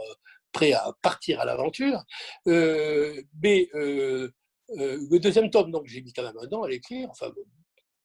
[0.51, 2.03] prêt à partir à l'aventure.
[2.45, 7.31] mais le deuxième tome, donc j'ai mis quand même un an à l'écrire, enfin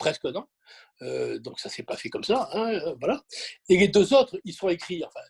[0.03, 0.48] presque un an.
[1.38, 3.22] donc ça s'est pas fait comme ça, hein, voilà.
[3.68, 5.05] Et les deux autres, ils sont écrits.
[5.05, 5.20] Enfin,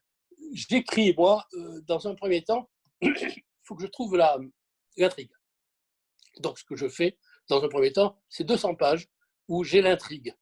[0.52, 1.46] j'écris moi
[1.86, 2.70] dans un premier temps.
[3.02, 4.16] il faut que je trouve
[4.96, 5.30] l'intrigue.
[6.38, 7.18] Donc ce que je fais
[7.48, 9.08] dans un premier temps, c'est 200 pages
[9.48, 10.34] où j'ai l'intrigue.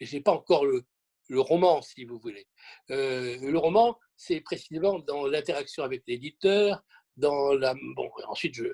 [0.00, 0.84] Et j'ai pas encore le,
[1.28, 2.46] le roman, si vous voulez.
[2.88, 6.82] le roman, c'est précisément dans l'interaction avec l'éditeur,
[7.16, 7.74] dans la.
[7.94, 8.66] Bon, ensuite, je,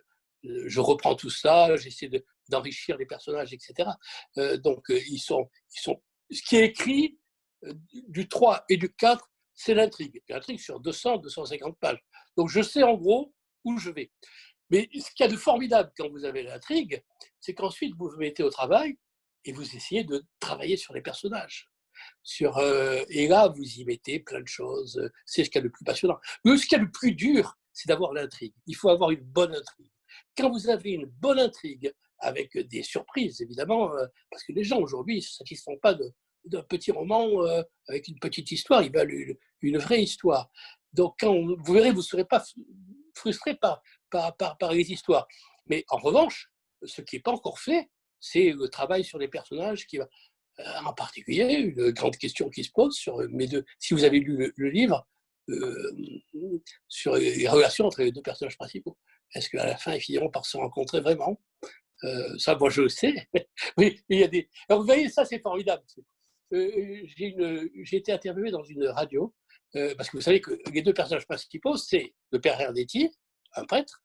[0.42, 2.10] je reprends tout ça, j'essaie
[2.48, 3.88] d'enrichir les personnages, etc.
[4.58, 6.02] donc, ils sont, ils sont.
[6.30, 7.18] Ce qui est écrit
[8.08, 10.22] du 3 et du 4, c'est l'intrigue.
[10.28, 12.02] L'intrigue sur 200, 250 pages.
[12.36, 13.34] Donc, je sais en gros
[13.64, 14.10] où je vais.
[14.70, 17.02] Mais ce qu'il y a de formidable quand vous avez l'intrigue,
[17.40, 18.96] c'est qu'ensuite vous vous mettez au travail
[19.44, 21.68] et vous essayez de travailler sur les personnages.
[22.22, 25.00] Sur, euh, et là, vous y mettez plein de choses.
[25.26, 26.18] C'est ce qu'il y a de plus passionnant.
[26.44, 28.54] Mais ce qu'il y a de plus dur, c'est d'avoir l'intrigue.
[28.66, 29.90] Il faut avoir une bonne intrigue.
[30.36, 34.78] Quand vous avez une bonne intrigue, avec des surprises, évidemment, euh, parce que les gens
[34.78, 35.94] aujourd'hui ne se satisfont pas
[36.44, 40.50] d'un petit roman euh, avec une petite histoire, ils veulent une, vraie histoire.
[40.92, 42.42] Donc, vous verrez, vous ne serez pas
[43.14, 43.82] frustré par,
[44.72, 45.26] les histoires.
[45.66, 46.50] Mais en revanche,
[46.84, 50.08] ce qui n'est pas encore fait, c'est le travail sur les personnages qui va.
[50.60, 53.64] Euh, en particulier, une grande question qui se pose sur mes deux.
[53.78, 55.08] Si vous avez lu le, livre
[56.88, 58.98] sur les relations entre les deux personnages principaux,
[59.34, 61.40] est-ce qu'à la fin ils finiront par se rencontrer vraiment?
[62.04, 63.28] Euh, Ça, moi, je sais.
[63.76, 64.48] oui, il y a des.
[64.68, 65.82] Alors, vous voyez, ça, c'est formidable.
[66.50, 69.34] j'ai été interviewé dans une radio
[69.96, 73.10] parce que vous savez que les deux personnages principaux, c'est le père Herdetti,
[73.54, 74.02] un prêtre,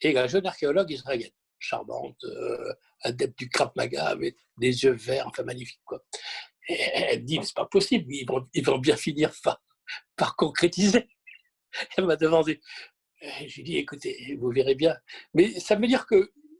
[0.00, 5.26] et la jeune archéologue israélienne charmante, euh, adepte du Krav Maga, avec des yeux verts,
[5.28, 5.80] enfin magnifique.
[5.84, 6.02] Quoi.
[6.68, 9.62] Elle dit, c'est pas possible, ils vont, ils vont bien finir par,
[10.16, 11.08] par concrétiser.
[11.96, 12.60] Elle m'a demandé.
[13.46, 14.96] J'ai dit, écoutez, vous verrez bien.
[15.34, 16.06] Mais ça veut dire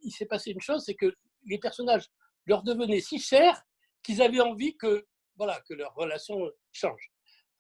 [0.01, 1.15] qu'il s'est passé une chose, c'est que
[1.47, 2.07] les personnages
[2.47, 3.63] leur devenaient si chers
[4.03, 7.13] qu'ils avaient envie que, voilà, que leur relation change.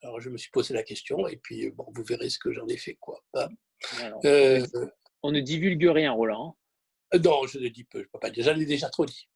[0.02, 2.66] Alors je me suis posé la question et puis bon, vous verrez ce que j'en
[2.68, 3.22] ai fait quoi.
[3.34, 3.48] Hein.
[4.24, 4.64] Euh,
[5.22, 6.56] on ne divulgue rien, Roland.
[7.14, 9.28] Euh, non, je ne dis peu, je peux pas dire, j'en ai déjà trop dit.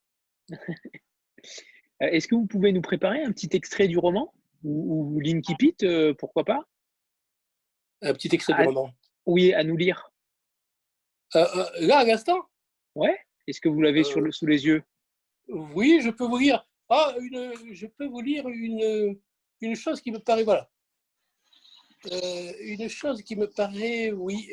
[2.01, 4.33] Est-ce que vous pouvez nous préparer un petit extrait du roman?
[4.63, 6.67] Ou, ou Linky Pete, euh, pourquoi pas?
[8.03, 8.91] Un petit extrait du roman
[9.27, 10.11] Oui, à nous lire.
[11.35, 12.49] là, à l'instant?
[12.95, 13.19] Ouais.
[13.47, 14.83] Est-ce que vous l'avez sous les yeux?
[15.49, 16.67] Oui, je peux vous lire.
[16.89, 19.19] Ah, une, je peux vous lire une,
[19.61, 20.69] une chose qui me paraît, voilà.
[22.61, 24.49] une chose qui me paraît, oui,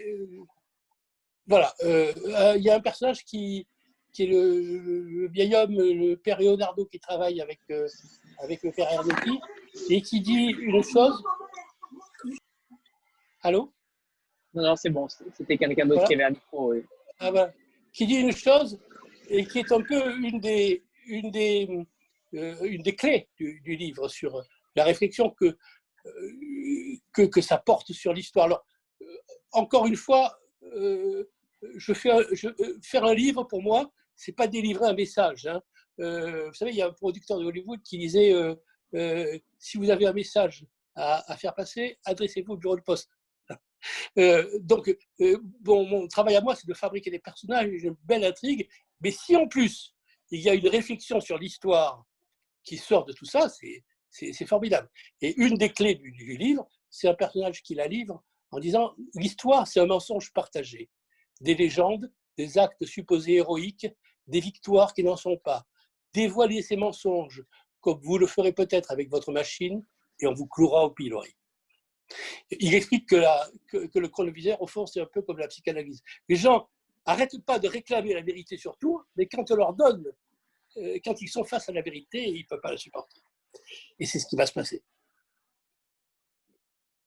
[1.48, 3.68] voilà, euh, euh, il y a un personnage qui,
[4.14, 7.88] qui est le, vieil homme, le père Leonardo, qui travaille avec, euh,
[8.40, 9.40] avec le père Erdotti,
[9.90, 11.22] et qui dit une chose.
[13.42, 13.74] Allô?
[14.54, 16.74] Non, non, c'est bon, c'était quelqu'un d'autre qui avait un micro.
[17.20, 17.54] Ah, voilà.
[17.94, 18.80] Qui dit une chose,
[19.28, 21.68] et qui est un peu une des, une des,
[22.32, 24.42] une des clés du, livre sur
[24.76, 25.58] la réflexion que,
[27.14, 28.46] que, que ça porte sur l'histoire.
[28.46, 28.66] Alors,
[29.52, 30.40] encore une fois,
[31.76, 35.48] je fais euh, faire un livre, pour moi, c'est pas délivrer un message.
[35.48, 35.62] Hein.
[36.00, 39.90] Euh, vous savez, il y a un producteur de Hollywood qui disait euh, si vous
[39.90, 40.66] avez un message
[40.96, 43.10] à, faire passer, adressez-vous au bureau de poste.
[44.60, 44.96] Donc,
[45.62, 48.68] bon, mon travail à moi, c'est de fabriquer des personnages, une belle intrigue.
[49.02, 49.96] Mais si en plus,
[50.30, 52.06] il y a une réflexion sur l'histoire
[52.64, 53.48] qui sort de tout ça,
[54.10, 54.90] c'est formidable.
[55.22, 58.94] Et une des clés du, du livre, c'est un personnage qui la livre en disant
[59.16, 60.90] l'histoire, c'est un mensonge partagé
[61.40, 63.88] des légendes, des actes supposés héroïques,
[64.28, 65.66] des victoires qui n'en sont pas.
[66.14, 67.44] Dévoilez ces mensonges
[67.80, 69.84] comme vous le ferez peut-être avec votre machine
[70.20, 71.36] et on vous clouera au pilori.
[72.52, 76.02] Il explique que, que, le chronoviseur, au fond, c'est un peu comme la psychanalyse.
[76.30, 76.70] Les gens
[77.08, 80.06] n'arrêtent pas de réclamer la vérité sur tout, mais quand on leur donne,
[80.78, 83.22] euh, quand ils sont face à la vérité, ils ne peuvent pas la supporter.
[84.00, 84.82] Et c'est ce qui va se passer.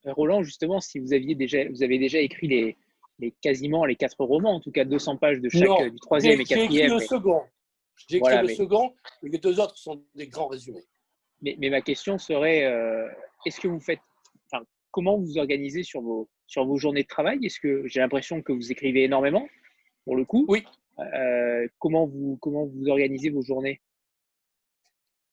[0.07, 2.77] Euh, Roland, justement, si vous aviez déjà, vous avez déjà écrit les,
[3.19, 6.45] les, quasiment les quatre romans, en tout cas 200 pages de chaque, du troisième et
[6.45, 6.71] quatrième.
[6.71, 7.43] J'ai écrit le second.
[8.09, 10.85] J'ai écrit le second, et les deux autres sont des grands résumés.
[11.43, 13.09] Mais, mais ma question serait, euh,
[13.47, 14.01] est-ce que vous faites,
[14.95, 17.45] comment vous organisez sur vos, sur vos journées de travail?
[17.45, 19.49] Est-ce que j'ai l'impression que vous écrivez énormément,
[20.05, 20.45] pour le coup?
[20.47, 20.65] Oui.
[21.01, 23.83] Euh, comment, vous, comment vous organisez vos journées?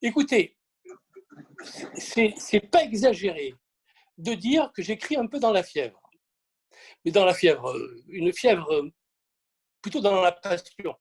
[0.01, 0.57] Écoutez,
[1.93, 3.53] c'est pas exagéré
[4.17, 6.01] de dire que j'écris un peu dans la fièvre
[7.05, 8.89] mais dans la fièvre, euh, une fièvre euh,
[9.81, 10.95] plutôt dans la passion.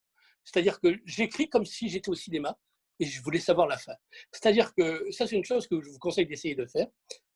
[0.44, 2.58] C'est-à-dire que j'écris comme si j'étais au cinéma
[2.98, 3.94] et je voulais savoir la fin.
[4.30, 6.86] C'est-à-dire que ça, c'est une chose que je vous conseille d'essayer de faire.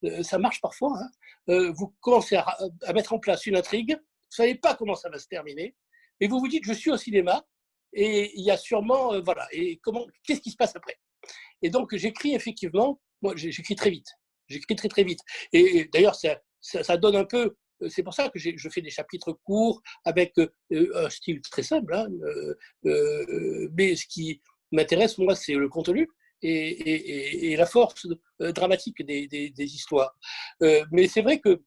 [0.04, 0.98] Euh, ça marche parfois.
[0.98, 1.72] Hein.
[1.76, 2.56] Vous commencez à,
[2.94, 5.76] mettre en place une intrigue, vous ne savez pas comment ça va se terminer,
[6.20, 7.44] mais vous vous dites, je suis au cinéma
[7.92, 10.98] et il y a sûrement, voilà, et comment, qu'est-ce qui se passe après?
[11.62, 14.08] Et donc, j'écris effectivement, moi, j'écris très vite.
[14.48, 15.20] J'écris très, très vite.
[15.52, 18.90] Et, d'ailleurs, ça, ça, donne un peu euh, c'est pour ça que je fais des
[18.90, 20.48] chapitres courts avec euh,
[20.94, 21.94] un style très simple.
[21.94, 22.08] Hein,
[22.86, 24.40] euh, mais ce qui
[24.72, 26.08] m'intéresse, moi, c'est le contenu.
[26.42, 28.06] et, la force
[28.52, 30.16] dramatique des, histoires.
[30.60, 31.62] mais c'est vrai que,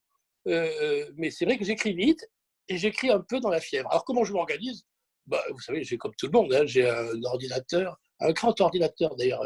[0.46, 2.26] vrai que j'écris vite
[2.70, 3.90] et j'écris un peu dans la fièvre.
[3.90, 4.84] Alors comment je m'organise?
[5.26, 9.16] Bah, Vous savez, j'ai comme tout le monde, hein, j'ai un ordinateur, un grand ordinateur
[9.16, 9.44] d'ailleurs,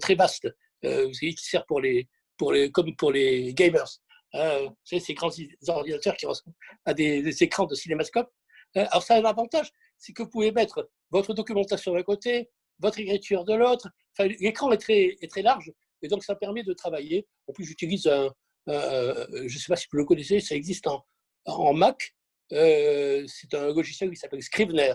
[0.00, 0.48] très vaste,
[0.82, 4.00] qui sert pour les, pour les, comme pour les gamers.
[4.32, 5.30] Hein, vous savez, ces grands
[5.68, 8.30] ordinateurs qui ressemblent à des, écrans de cinémascope.
[8.74, 12.98] Alors ça a un avantage, c'est que vous pouvez mettre votre documentation d'un côté, votre
[13.00, 13.88] écriture de l'autre.
[14.18, 15.72] L'écran est très, est très large
[16.02, 17.26] et donc ça permet de travailler.
[17.46, 18.30] En plus, j'utilise un,
[18.66, 22.14] je ne sais pas si vous le connaissez, ça existe en, Mac.
[22.52, 24.94] Euh, c'est un logiciel qui s'appelle Scrivener.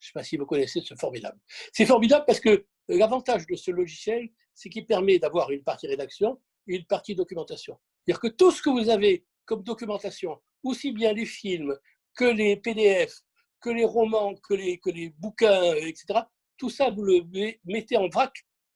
[0.00, 1.38] Je ne sais pas si vous connaissez, c'est formidable.
[1.72, 6.40] C'est formidable parce que l'avantage de ce logiciel, c'est qu'il permet d'avoir une partie rédaction
[6.68, 7.78] et une partie documentation.
[8.04, 11.76] C'est-à-dire que tout ce que vous avez comme documentation, aussi bien les films
[12.14, 13.14] que les PDF,
[13.60, 16.20] que les romans, que les, que les bouquins, etc.,
[16.56, 17.22] tout ça, vous le
[17.64, 18.32] mettez en vrac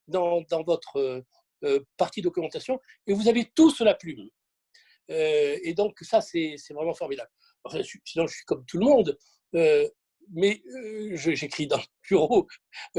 [0.09, 1.22] dans, dans votre euh, euh,
[1.96, 4.28] partie documentation et vous avez tout sur la plume.
[5.11, 7.30] Euh, et donc, ça, c'est vraiment formidable.
[8.04, 9.18] sinon, je suis comme tout le monde,
[9.52, 10.62] mais
[11.14, 12.46] j'écris dans le bureau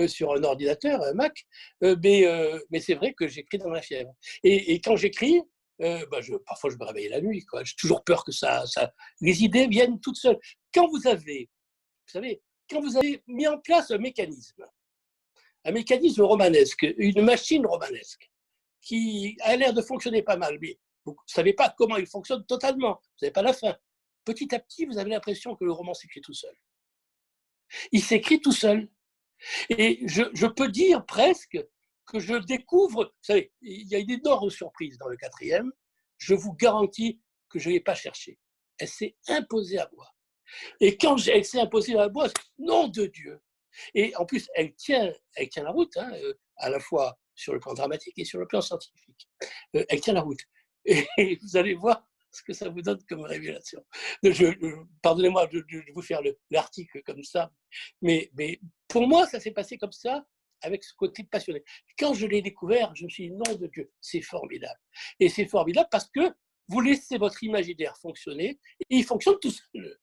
[0.07, 1.45] sur un ordinateur, un Mac,
[1.82, 2.26] mais,
[2.72, 4.14] mais c'est vrai que j'écris dans la fièvre.
[4.43, 5.41] Et, quand j'écris,
[5.80, 7.45] bah, je, parfois je me réveille la nuit.
[7.64, 8.91] J'ai toujours peur que ça, ça,
[9.22, 10.39] les idées viennent toutes seules.
[10.74, 11.49] Quand vous avez,
[12.07, 14.66] vous savez, quand vous avez mis en place un mécanisme,
[15.66, 18.29] un mécanisme romanesque, une machine romanesque,
[18.82, 22.46] qui a l'air de fonctionner pas mal, mais vous ne savez pas comment il fonctionne
[22.46, 23.76] totalement, vous n'avez pas la fin.
[24.26, 26.54] Petit à petit, vous avez l'impression que le roman s'écrit tout seul.
[27.92, 28.90] Il s'écrit tout seul.
[29.70, 31.58] Et je, peux dire presque
[32.06, 35.72] que je découvre, vous savez, il y a une énorme surprise dans le quatrième,
[36.18, 38.38] je vous garantis que je ne l'ai pas cherché.
[38.78, 40.08] Elle s'est imposée à moi.
[40.80, 42.28] Et quand elle s'est imposée à moi,
[42.58, 43.42] nom de Dieu.
[43.94, 47.54] Et en plus, elle tient, elle tient la route, hein, euh, à la fois sur
[47.54, 49.30] le plan dramatique et sur le plan scientifique.
[49.76, 50.42] Euh, elle tient la route.
[50.86, 51.06] Et
[51.42, 53.84] vous allez voir ce que ça vous donne comme révélation.
[55.02, 56.22] Pardonnez-moi de, vous faire
[56.52, 57.52] l'article comme ça,
[58.02, 60.26] mais, mais pour moi, ça s'est passé comme ça,
[60.62, 61.64] avec ce côté passionné.
[61.98, 64.80] Quand je l'ai découvert, je me suis dit, nom de Dieu, c'est formidable.
[65.20, 66.34] Et c'est formidable parce que
[66.68, 69.98] vous laissez votre imaginaire fonctionner, et il fonctionne tout seul.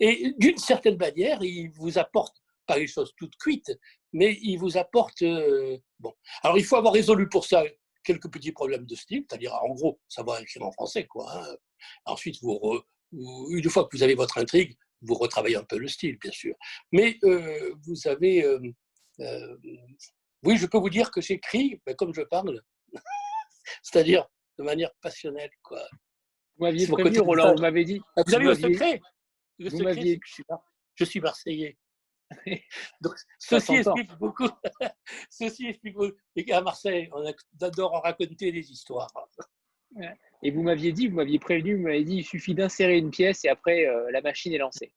[0.00, 2.36] Et d'une certaine manière, il vous apporte
[2.66, 3.72] pas les choses toutes cuites,
[4.16, 5.20] mais il vous apporte.
[5.22, 6.12] Euh, bon,
[6.42, 7.62] alors il faut avoir résolu pour ça
[8.02, 11.30] quelques petits problèmes de style, c'est-à-dire en gros savoir écrire en français, quoi.
[11.30, 11.56] Hein.
[12.06, 12.80] Ensuite, vous,
[13.12, 16.54] une fois que vous avez votre intrigue, vous retravaillez un peu le style, bien sûr.
[16.92, 19.58] Mais euh, vous avez, euh,
[20.42, 22.62] oui, je peux vous dire que j'écris ben, comme je parle,
[23.82, 24.26] c'est-à-dire
[24.58, 25.86] de manière passionnelle, quoi.
[26.56, 28.00] Vous m'aviez prévenu, Roland, vous m'avez dit.
[28.16, 29.02] Ah, vous, avez le secret.
[29.58, 30.44] Le secret, que je suis,
[30.94, 31.76] je suis marseillais.
[33.00, 34.48] Donc, ceci explique beaucoup.
[35.30, 36.16] ceci explique beaucoup.
[36.34, 37.24] Et à Marseille, on
[37.60, 39.12] adore en raconter des histoires.
[40.42, 43.44] Et vous m'aviez dit, vous m'aviez prévenu, vous m'aviez dit, il suffit d'insérer une pièce
[43.44, 44.92] et après, euh, la machine est lancée.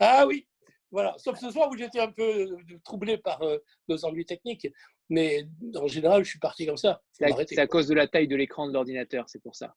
[0.00, 0.46] Ah oui,
[0.90, 1.14] voilà.
[1.18, 4.68] Sauf ce soir où j'étais un peu euh, troublé par euh, nos ennuis techniques.
[5.08, 5.46] Mais
[5.76, 7.00] en général, je suis parti comme ça.
[7.12, 9.76] C'est à, cause de la taille de l'écran de l'ordinateur, c'est pour ça.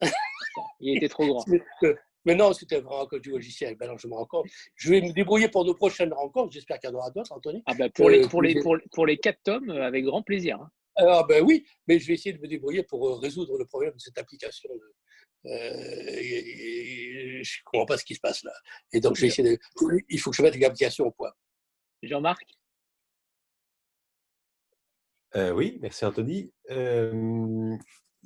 [0.80, 1.44] il était trop grand.
[2.26, 3.76] Mais non, c'était vraiment que du logiciel.
[3.76, 4.46] Ben je me rends compte.
[4.74, 6.52] Je vais me débrouiller pour nos prochaines rencontres.
[6.52, 7.62] J'espère qu'il y en aura d'autres, Anthony.
[7.66, 8.60] Ah ben pour, les, euh, pour, les,
[8.92, 10.60] pour, les quatre tomes, euh, avec grand plaisir.
[10.60, 10.68] Hein.
[10.96, 13.92] Alors, ben oui, mais je vais essayer de me débrouiller pour euh, résoudre le problème
[13.94, 14.68] de cette application.
[15.44, 15.50] je
[17.38, 18.52] ne comprends pas ce qui se passe là.
[18.92, 19.58] Et donc, je vais essayer de...
[20.08, 21.32] il faut que je mette l'application au point.
[22.02, 22.44] Jean-Marc?
[25.34, 26.50] Oui, merci Anthony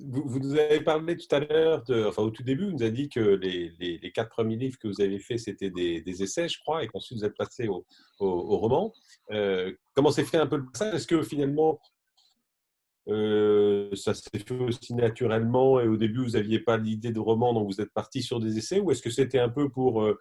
[0.09, 3.09] vous, nous avez parlé tout à l'heure, enfin au tout début, vous nous avez dit
[3.09, 6.89] que les, quatre premiers livres que vous avez faits, c'était des, essais, je crois, et
[6.89, 7.87] qu'ensuite vous êtes passé au,
[8.19, 8.93] au, roman.
[9.31, 10.95] Euh, comment s'est fait un peu le passage?
[10.95, 11.81] Est-ce que finalement,
[13.09, 17.55] euh, ça s'est fait aussi naturellement et au début vous n'aviez pas l'idée de roman
[17.55, 20.19] donc vous êtes parti sur des essais ou est-ce que c'était un peu pour euh,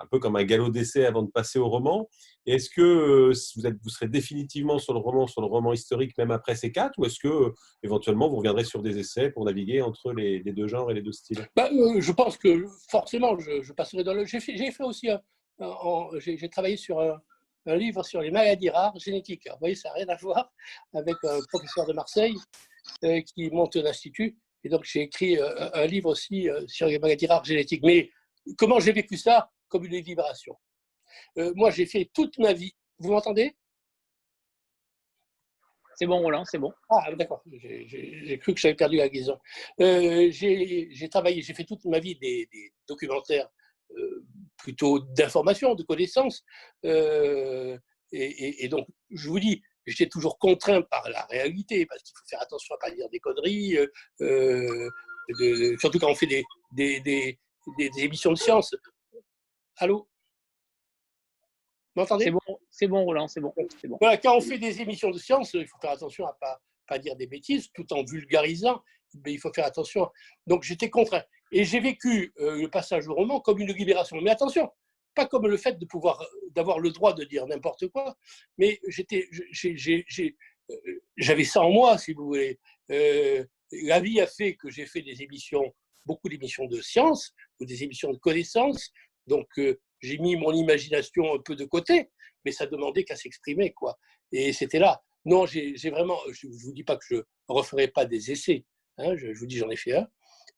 [0.00, 2.08] un peu comme un galop d'essai avant de passer au roman?
[2.46, 5.74] Et est-ce que euh, vous, êtes, vous serez définitivement sur le roman sur le roman
[5.74, 7.52] historique même après ces quatre ou est-ce que
[7.82, 11.12] éventuellement vous reviendrez sur des essais pour naviguer entre les, deux genres et les deux
[11.12, 11.46] styles?
[11.54, 15.08] Bah, je pense que forcément je, passerai dans le j'ai fait, aussi
[16.18, 16.98] j'ai travaillé sur
[17.66, 19.48] un livre sur les maladies rares génétiques.
[19.50, 20.52] vous voyez, ça n'a rien à voir
[20.94, 22.36] avec un professeur de Marseille
[23.04, 24.36] euh, qui monte un institut.
[24.64, 27.82] Et donc, j'ai écrit euh, un livre aussi euh, sur les maladies rares génétiques.
[27.84, 28.10] Mais
[28.58, 30.56] comment j'ai vécu ça Comme une libération?
[31.36, 32.74] moi, j'ai fait toute ma vie.
[32.98, 33.54] Vous m'entendez?
[35.94, 36.72] C'est bon, Roland, c'est bon.
[36.88, 37.42] Ah, d'accord.
[37.52, 39.38] J'ai cru que j'avais perdu la guison.
[39.78, 43.48] j'ai travaillé, j'ai fait toute ma vie des, des documentaires
[44.56, 46.44] plutôt d'information, de connaissances.
[46.84, 47.76] Euh,
[48.12, 52.42] et, donc, je vous dis, j'étais toujours contraint par la réalité, parce qu'il faut faire
[52.42, 53.78] attention à ne pas dire des conneries,
[55.80, 57.38] surtout quand on fait des, des, des,
[57.78, 58.74] des, émissions de science.
[59.76, 60.08] Allô?
[61.96, 62.24] M'entendez?
[62.24, 63.98] C'est bon, c'est bon, Roland, c'est bon, bon.
[64.00, 66.60] Voilà, quand on fait des émissions de science, il faut faire attention à ne pas,
[66.86, 68.82] pas dire des bêtises, tout en vulgarisant,
[69.24, 70.10] mais il faut faire attention.
[70.46, 71.22] Donc j'étais contraint.
[71.52, 74.20] Et j'ai vécu le passage au roman comme une libération.
[74.20, 74.70] Mais attention,
[75.14, 75.78] pas comme le fait
[76.52, 78.16] d'avoir le droit de dire n'importe quoi,
[78.58, 79.28] mais j'étais,
[81.16, 82.58] j'avais ça en moi, si vous voulez.
[82.90, 83.44] Euh,
[83.84, 85.74] la vie a fait que j'ai fait des émissions,
[86.04, 88.90] beaucoup d'émissions de science ou des émissions de connaissances,
[89.26, 92.10] donc euh, j'ai mis mon imagination un peu de côté,
[92.44, 93.98] mais ça demandait qu'à s'exprimer, quoi.
[94.32, 95.02] Et c'était là.
[95.24, 97.16] Non, j'ai vraiment, je ne vous dis pas que je
[97.48, 98.64] referai pas des essais,
[98.98, 100.08] hein, je, je, vous dis j'en ai fait un,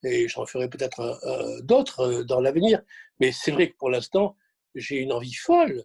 [0.04, 2.82] et j'en ferai peut-être d'autres euh, dans l'avenir,
[3.20, 4.36] mais c'est vrai que pour l'instant,
[4.74, 5.84] j'ai une envie folle,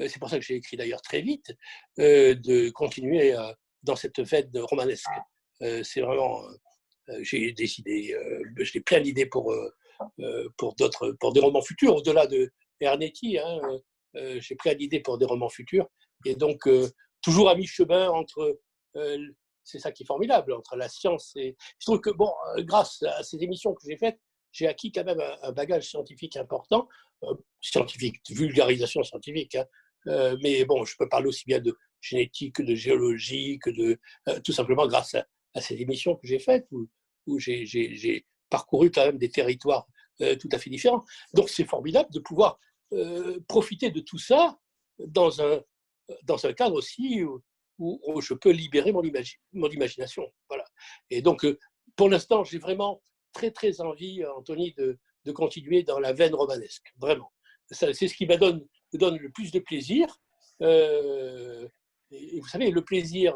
[0.00, 1.52] euh, c'est pour ça que j'ai écrit d'ailleurs très vite,
[1.98, 3.34] euh, de continuer
[3.82, 5.06] dans cette fête romanesque.
[5.60, 6.42] C'est vraiment,
[7.20, 8.14] j'ai des idées,
[8.58, 9.54] j'ai plein d'idées pour,
[10.58, 13.60] pour, d'autres, pour des romans futurs, au-delà de Ernetti, hein,
[14.14, 15.88] j'ai plein d'idées pour des romans futurs,
[16.26, 16.68] et donc
[17.22, 18.58] toujours à mi-chemin entre
[19.64, 21.56] c'est ça qui est formidable entre la science et.
[21.78, 24.20] Je trouve que, bon, grâce à ces émissions que j'ai faites,
[24.54, 26.88] j'ai acquis quand même un, bagage scientifique important,
[27.24, 29.66] euh, scientifique, vulgarisation scientifique, hein.
[30.06, 33.98] euh, mais bon, je peux parler aussi bien de génétique que de géologie, de.
[34.28, 36.88] Euh, tout simplement grâce à, ces émissions que j'ai faites, où,
[37.26, 39.86] où j'ai parcouru quand même des territoires
[40.40, 41.04] tout à fait différents.
[41.32, 42.58] Donc c'est formidable de pouvoir
[43.48, 44.58] profiter de tout ça
[44.98, 45.60] dans un,
[46.24, 47.40] dans un cadre aussi où,
[47.78, 50.32] où, je peux libérer mon, imagination.
[50.48, 50.64] Voilà.
[51.10, 51.46] Et donc,
[51.96, 53.02] pour l'instant, j'ai vraiment
[53.32, 57.32] très très envie, Anthony, de, de continuer dans la veine romanesque, vraiment.
[57.70, 60.18] C'est ce qui me donne, me donne le plus de plaisir.
[60.62, 61.66] Euh,
[62.10, 63.34] et, vous savez, le plaisir,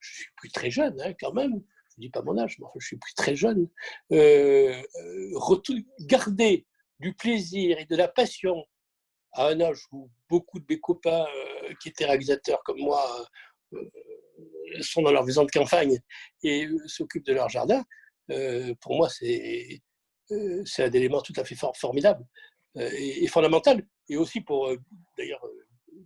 [0.00, 2.66] je suis plus très jeune hein, quand même, je ne dis pas mon âge, mais
[2.78, 3.68] je suis plus très jeune.
[4.12, 6.66] Euh, euh garder
[7.00, 8.64] du plaisir et de la passion
[9.32, 13.04] à un âge où beaucoup de mes copains euh, qui étaient réalisateurs comme moi
[14.80, 15.98] sont dans leur maison de campagne
[16.42, 17.84] et s'occupent de leur jardin,
[18.30, 19.80] euh, pour moi, c'est
[20.32, 22.24] euh, un élément tout à fait formidable
[22.76, 24.72] euh, et, fondamental, et aussi pour,
[25.16, 25.44] d'ailleurs,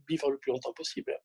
[0.08, 1.18] vivre le plus longtemps possible.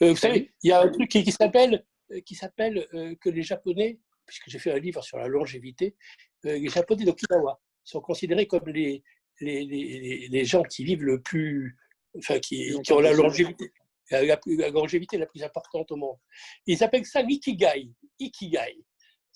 [0.00, 1.84] vous savez, il y a un truc qui, s'appelle
[2.24, 2.86] qui s'appelle
[3.20, 5.96] que les Japonais, puisque j'ai fait un livre sur la longévité,
[6.44, 9.02] les Japonais d'Okinawa sont considérés comme les,
[9.40, 11.76] les, les, les, gens qui vivent le plus,
[12.16, 13.72] enfin, qui, qui ont la longévité,
[14.10, 16.16] la, la, longévité la plus importante au monde.
[16.66, 17.90] Ils appellent ça l'ikigai.
[18.18, 18.84] Ikigai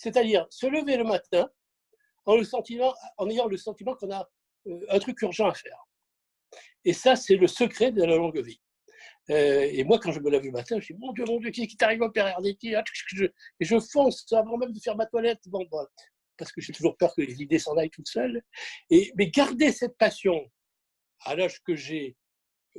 [0.01, 1.51] c'est-à-dire se lever le matin
[2.25, 2.35] en,
[3.29, 4.29] ayant le sentiment qu'on a
[4.67, 5.79] euh, un truc urgent à faire.
[6.85, 8.61] Et ça, c'est le secret de la longue vie.
[9.29, 11.51] Euh, et moi, quand je me lève le matin, je dis Mon Dieu, mon Dieu,
[11.51, 15.41] qu'est-ce qui t'arrive au Père Arditi Et je fonce avant même de faire ma toilette.
[16.39, 18.43] Parce que j'ai toujours peur que les idées s'en aillent toutes seules.
[18.91, 20.51] Mais garder cette passion
[21.27, 22.17] à l'âge que j'ai,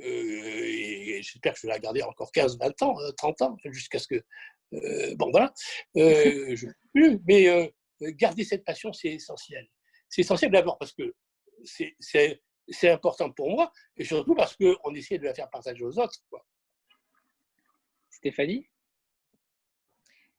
[0.00, 0.91] euh,
[1.22, 4.22] j'espère que je vais la garder encore 15, 20 ans, 30 ans, jusqu'à ce que
[4.74, 5.52] euh, bon, voilà.
[5.96, 7.68] Euh, je plus, mais euh,
[8.12, 9.66] garder cette passion, c'est essentiel.
[10.08, 11.14] C'est essentiel d'abord parce que
[11.64, 16.18] c'est important pour moi et surtout parce qu'on essaie de la faire partager aux autres.
[18.10, 18.68] Stéphanie?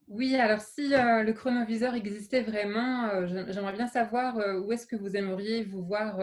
[0.08, 5.64] Oui, alors si le chronoviseur existait vraiment, j'aimerais bien savoir où est-ce que vous aimeriez
[5.64, 6.20] vous voir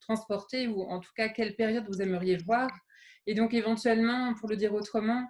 [0.00, 2.68] transporter ou en tout cas quelle période vous aimeriez voir.
[3.26, 5.26] Et donc éventuellement, pour le dire autrement,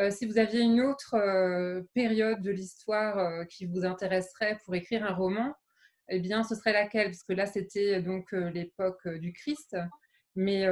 [0.00, 4.74] euh, si vous aviez une autre euh, période de l'histoire euh, qui vous intéresserait pour
[4.74, 5.54] écrire un roman,
[6.08, 7.06] eh bien, ce serait laquelle?
[7.06, 9.76] Parce que là, c'était donc l'époque du Christ.
[10.36, 10.66] Mais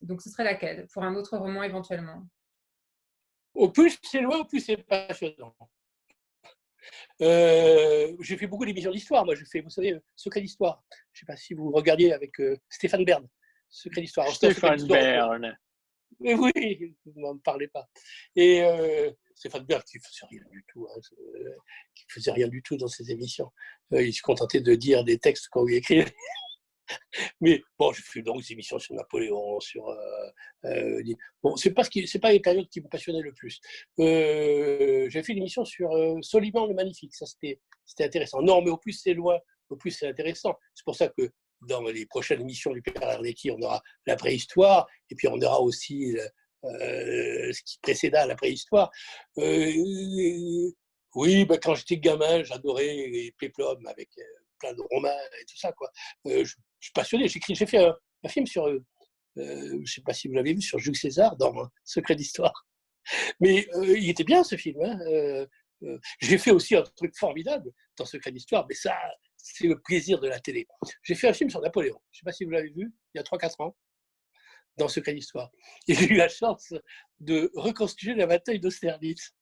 [0.00, 0.86] donc, ce serait laquelle?
[0.94, 2.22] Pour un autre roman éventuellement
[3.54, 5.54] Au plus c'est loin, au plus c'est passionnant.
[7.20, 9.24] j'ai fait beaucoup d'émissions d'histoire.
[9.24, 10.82] Moi, j'ai fait, vous savez, Secret d'histoire.
[11.12, 12.32] Je ne sais pas si vous regardiez avec
[12.68, 13.26] Stéphane Bern.
[13.68, 14.28] Secret d'histoire.
[14.28, 15.56] Stéphane Bern.
[16.20, 17.88] Mais oui, vous m'en parlez pas.
[18.36, 21.56] Et euh, Stéphane Berg qui faisait rien du tout, hein, euh,
[21.94, 23.50] qui faisait rien du tout dans ses émissions.
[23.92, 26.14] Euh, il se contentait de dire des textes qu'on lui écrivait.
[27.40, 29.88] Mais bon, j'ai fait donc des émissions sur Napoléon, sur.
[29.88, 30.30] Euh,
[30.64, 31.02] euh
[31.42, 33.60] bon, c'est pas ce qui, pas les périodes qui me passionnaient le plus.
[34.00, 35.90] Euh, j'ai fait une émission sur
[36.22, 37.14] Soliman le Magnifique.
[37.14, 37.60] Ça, c'était,
[38.00, 38.42] intéressant.
[38.42, 40.56] Non, mais au plus c'est loin, au plus c'est intéressant.
[40.74, 41.30] C'est pour ça que
[41.68, 45.60] dans les prochaines émissions du Père Arlecki, on aura la préhistoire, et puis on aura
[45.60, 46.16] aussi
[46.64, 48.90] ce qui précéda la préhistoire.
[51.14, 54.08] Oui, bah, quand j'étais gamin, j'adorais les péplums avec
[54.58, 55.10] plein de romans
[55.40, 55.72] et tout ça.
[55.72, 55.90] Quoi.
[56.86, 57.28] Suis passionné.
[57.28, 58.68] J'ai fait un, film sur,
[59.36, 61.52] je ne sais pas si vous l'avez vu, sur Jules César dans
[61.84, 62.66] Secret d'Histoire.
[63.40, 64.80] Mais il était bien ce film.
[64.82, 65.46] Hein.
[66.20, 68.96] J'ai fait aussi un truc formidable dans Secret d'Histoire, mais ça,
[69.36, 70.66] c'est le plaisir de la télé.
[71.02, 71.98] J'ai fait un film sur Napoléon.
[72.12, 73.76] Je ne sais pas si vous l'avez vu, il y a 3-4 ans,
[74.76, 75.50] dans Secret d'Histoire.
[75.88, 76.72] Et j'ai eu la chance
[77.20, 79.34] de reconstituer la bataille d'Austerlitz.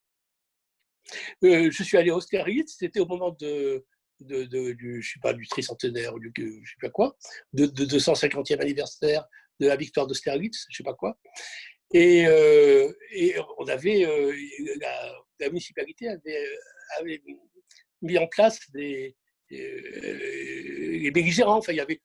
[1.45, 3.85] Euh, je suis allé à Austerlitz, c'était au moment de,
[4.21, 7.17] de, du, je sais pas, du tricentenaire, ou du, je sais pas quoi,
[7.53, 9.25] de, 250e anniversaire
[9.59, 11.19] de la victoire d'Austerlitz, je sais pas quoi.
[11.93, 14.35] Et, euh, et on avait, euh,
[14.81, 17.23] la, municipalité avait,
[18.03, 19.17] mis en place des,
[19.51, 21.59] les belligérants.
[21.59, 22.01] Enfin, il y avait,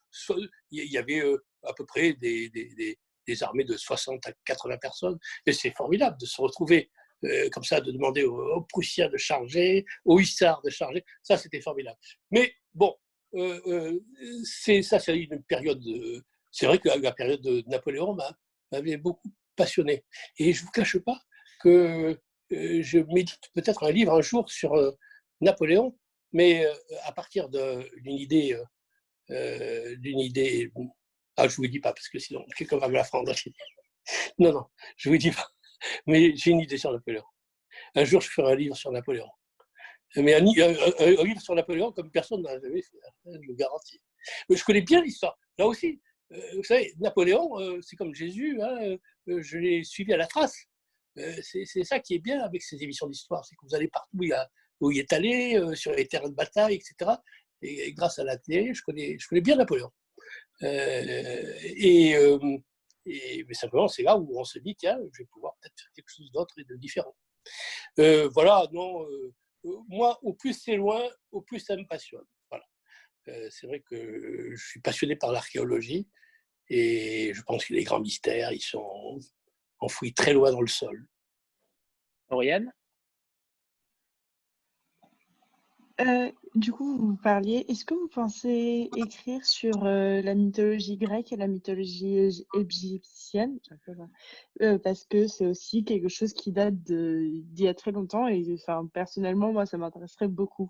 [0.72, 1.22] il y avait
[1.63, 2.97] à peu près des, des,
[3.28, 5.20] des, armées de 60 à 80 personnes.
[5.45, 6.89] Et c'est formidable de se retrouver
[7.26, 11.04] euh, comme ça, de demander aux, Prussiens de charger, aux Hussards de charger.
[11.24, 11.98] Ça, c'était formidable.
[12.32, 12.96] Mais bon,
[13.36, 14.00] euh, euh,
[14.44, 15.82] c'est ça, c'est une période.
[16.52, 18.18] c'est vrai que la période de Napoléon
[18.72, 20.06] m'avait beaucoup passionné.
[20.38, 21.20] Et je ne vous cache pas
[21.62, 22.18] que
[22.52, 24.74] je médite peut-être un livre un jour sur
[25.42, 25.98] Napoléon,
[26.32, 26.66] mais
[27.04, 28.60] à partir d'une idée,
[29.30, 30.72] d'une idée.
[31.38, 33.34] Ah, je vous dis pas parce que sinon quelqu'un va me la prendre.
[34.40, 34.66] non, non,
[34.98, 35.55] je vous dis pas.
[36.08, 37.24] Mais j'ai une idée sur Napoléon.
[37.96, 39.28] Un jour, je ferai un livre sur Napoléon.
[40.18, 44.00] Mais un, livre sur Napoléon comme personne n'a jamais fait, hein, je vous garantis.
[44.50, 45.38] Mais je connais bien l'histoire.
[45.58, 46.00] Là aussi,
[46.32, 48.98] euh, vous savez, Napoléon, euh, c'est comme Jésus, hein,
[49.28, 50.58] euh, je l'ai suivi à la trace.
[51.42, 54.18] c'est ça qui est bien avec ces émissions d'histoire, c'est que vous allez partout
[54.82, 57.12] où il, est allé, sur les terrains de bataille, etc.
[57.62, 59.92] Et, grâce à la télé, je connais, je connais bien Napoléon.
[60.62, 62.16] et,
[63.06, 65.91] et, mais simplement, c'est là où on se dit, tiens, je vais pouvoir peut-être faire
[65.95, 67.16] quelque chose d'autre et de différent.
[67.99, 69.34] Euh, voilà, non, euh,
[69.66, 72.26] euh, moi, au plus c'est loin, au plus ça me passionne.
[72.49, 72.66] Voilà.
[73.49, 76.08] c'est vrai que je suis passionné par l'archéologie
[76.70, 79.20] et je pense que les grands mystères, ils sont
[79.80, 81.08] enfouis très loin dans le sol.
[82.30, 82.72] Oriane?
[86.02, 91.32] Euh, du coup, vous parliez, est-ce que vous pensez écrire sur euh, la mythologie grecque
[91.32, 93.60] et la mythologie égyptienne?
[94.62, 98.43] Euh, Parce que c'est aussi quelque chose qui date d'il y a très longtemps et
[98.93, 100.70] personnellement, moi, ça m'intéresserait beaucoup.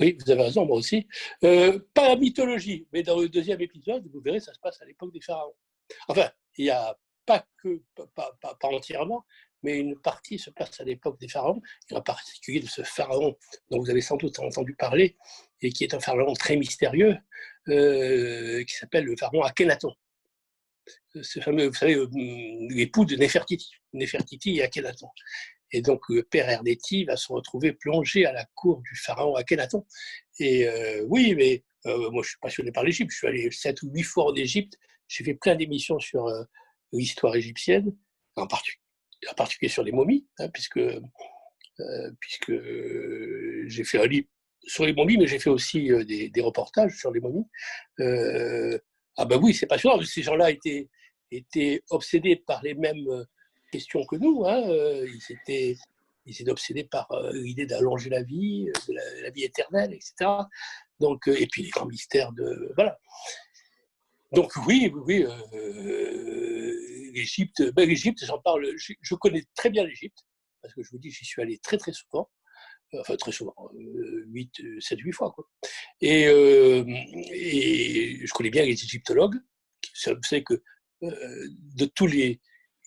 [0.00, 1.06] Oui, vous avez raison, moi aussi.
[1.40, 5.12] pas la mythologie, mais dans le deuxième épisode, vous verrez, ça se passe à l'époque
[5.12, 5.56] des pharaons.
[6.08, 6.96] Enfin, il n'y a
[7.26, 7.82] pas que,
[8.14, 9.26] pas, pas entièrement,
[9.62, 13.36] mais une partie se passe à l'époque des pharaons, et en particulier de ce pharaon
[13.70, 15.16] dont vous avez sans doute entendu parler,
[15.60, 17.16] et qui est un pharaon très mystérieux,
[17.68, 19.92] euh, qui s'appelle le pharaon Akhenaton.
[21.20, 22.08] Ce fameux, vous savez, euh,
[22.70, 25.08] l'époux de Nefertiti, Nefertiti et Akhenaton.
[25.70, 29.84] Et donc, le père Erdéti va se retrouver plongé à la cour du pharaon Akhenaton.
[30.38, 33.10] Et euh, oui, mais moi, je suis passionné par l'Égypte.
[33.10, 34.78] Je suis allé sept ou huit fois en Égypte.
[35.08, 36.26] J'ai fait plein d'émissions sur
[36.92, 37.94] l'histoire égyptienne,
[38.36, 38.77] en particulier
[39.26, 42.52] en particulier sur les momies, hein, puisque, euh, puisque
[43.66, 44.28] j'ai fait un livre
[44.62, 47.46] sur les momies, mais j'ai fait aussi euh, des, reportages sur les momies.
[48.00, 48.78] Euh,
[49.16, 50.88] ah ben oui, c'est passionnant, ces gens-là étaient,
[51.30, 53.26] étaient obsédés par les mêmes
[53.72, 54.44] questions que nous.
[54.46, 55.76] Hein, ils, étaient,
[56.26, 58.70] ils étaient obsédés par l'idée d'allonger la vie,
[59.22, 60.30] la, vie éternelle, etc.
[61.00, 62.72] Donc, et puis les grands mystères de...
[62.76, 62.98] Voilà.
[64.30, 65.26] Donc oui, oui,
[67.12, 70.18] l'Égypte, ben, l'Égypte, j'en parle, je, connais très bien l'Égypte,
[70.62, 72.30] parce que je vous dis, j'y suis allé très très souvent,
[72.94, 75.32] enfin très souvent, 8, 7, 8 fois.
[75.32, 75.48] Quoi.
[76.00, 76.84] Et, euh,
[77.32, 80.62] et je connais bien les égyptologues, vous savez que
[81.02, 82.40] euh, de tous les,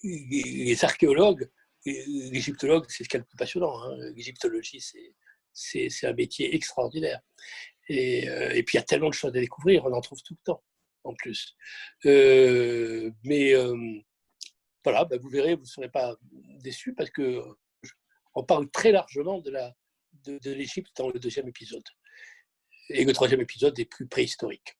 [0.03, 1.49] les, archéologues,
[1.85, 3.81] l'égyptologue, c'est ce qui est le plus passionnant.
[3.84, 3.95] Hein.
[4.15, 7.19] L'égyptologie, c'est, c'est, un métier extraordinaire.
[7.89, 10.22] Et, euh, et, puis il y a tellement de choses à découvrir, on en trouve
[10.23, 10.64] tout le temps
[11.03, 11.56] en plus.
[12.03, 13.53] mais
[14.83, 16.15] voilà, bah, vous verrez, vous ne serez pas
[16.59, 17.41] déçus parce que
[18.33, 19.73] on parle très largement de la
[20.25, 21.83] de, l'Égypte dans le deuxième épisode.
[22.89, 24.77] Et le troisième épisode est plus préhistorique.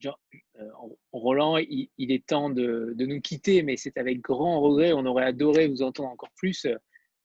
[0.00, 0.14] Jean,
[0.60, 0.68] euh,
[1.12, 4.92] Roland, il, est temps de, nous quitter, mais c'est avec grand regret.
[4.92, 6.66] On aurait adoré vous entendre encore plus.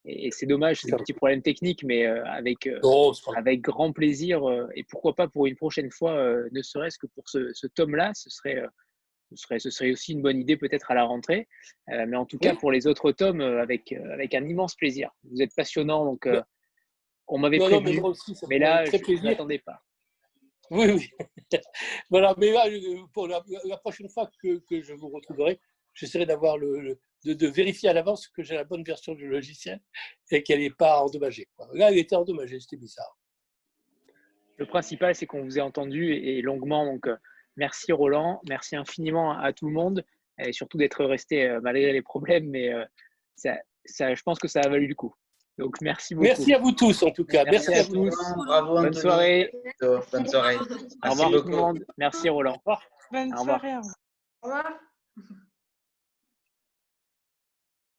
[0.06, 2.80] Et, c'est dommage, c'est un petit problème technique, mais euh, avec, euh,
[3.36, 4.42] avec grand plaisir.
[4.76, 6.16] et pourquoi pas pour une prochaine fois,
[6.52, 8.64] ne serait-ce que pour ce, ce tome-là, ce serait
[9.32, 11.48] ce serait, ce serait aussi une bonne idée peut-être à la rentrée.
[11.90, 14.76] Euh, mais en tout cas, pour les autres tomes, euh, avec, euh, avec un immense
[14.76, 15.12] plaisir.
[15.24, 16.28] Vous êtes passionnant, donc
[17.28, 18.02] on m'avait prévenu,
[18.50, 19.82] mais, là, je ne m'attendais pas.
[20.72, 21.10] Oui, oui.
[22.10, 22.66] voilà, mais là,
[23.14, 23.42] pour la,
[23.78, 25.60] prochaine fois que, que, je vous retrouverai,
[25.94, 29.82] j'essaierai d'avoir le, de, de, vérifier à l'avance que j'ai la bonne version du logiciel
[30.32, 31.48] et qu'elle n'est pas endommagée.
[31.74, 33.18] Là, elle était endommagée, c'était bizarre.
[34.58, 37.08] Le principal, c'est qu'on vous ait entendu et, et longuement, donc
[37.58, 40.06] Merci Roland, merci infiniment à tout le monde
[40.40, 42.86] et surtout d'être resté euh, malgré les problèmes, mais euh,
[43.44, 45.14] je pense que ça a valu le coup.
[45.58, 46.28] Donc, merci beaucoup.
[46.28, 47.44] Merci à vous tous, en tout cas.
[47.46, 48.16] Merci, à, tous.
[48.46, 49.52] Bravo, Bonne soirée.
[49.82, 50.58] Bonne soirée.
[51.04, 51.86] Au revoir tout le monde.
[51.98, 52.62] Merci, Roland.
[53.12, 53.76] Bonne soirée.
[53.76, 53.82] Au
[54.44, 54.80] revoir.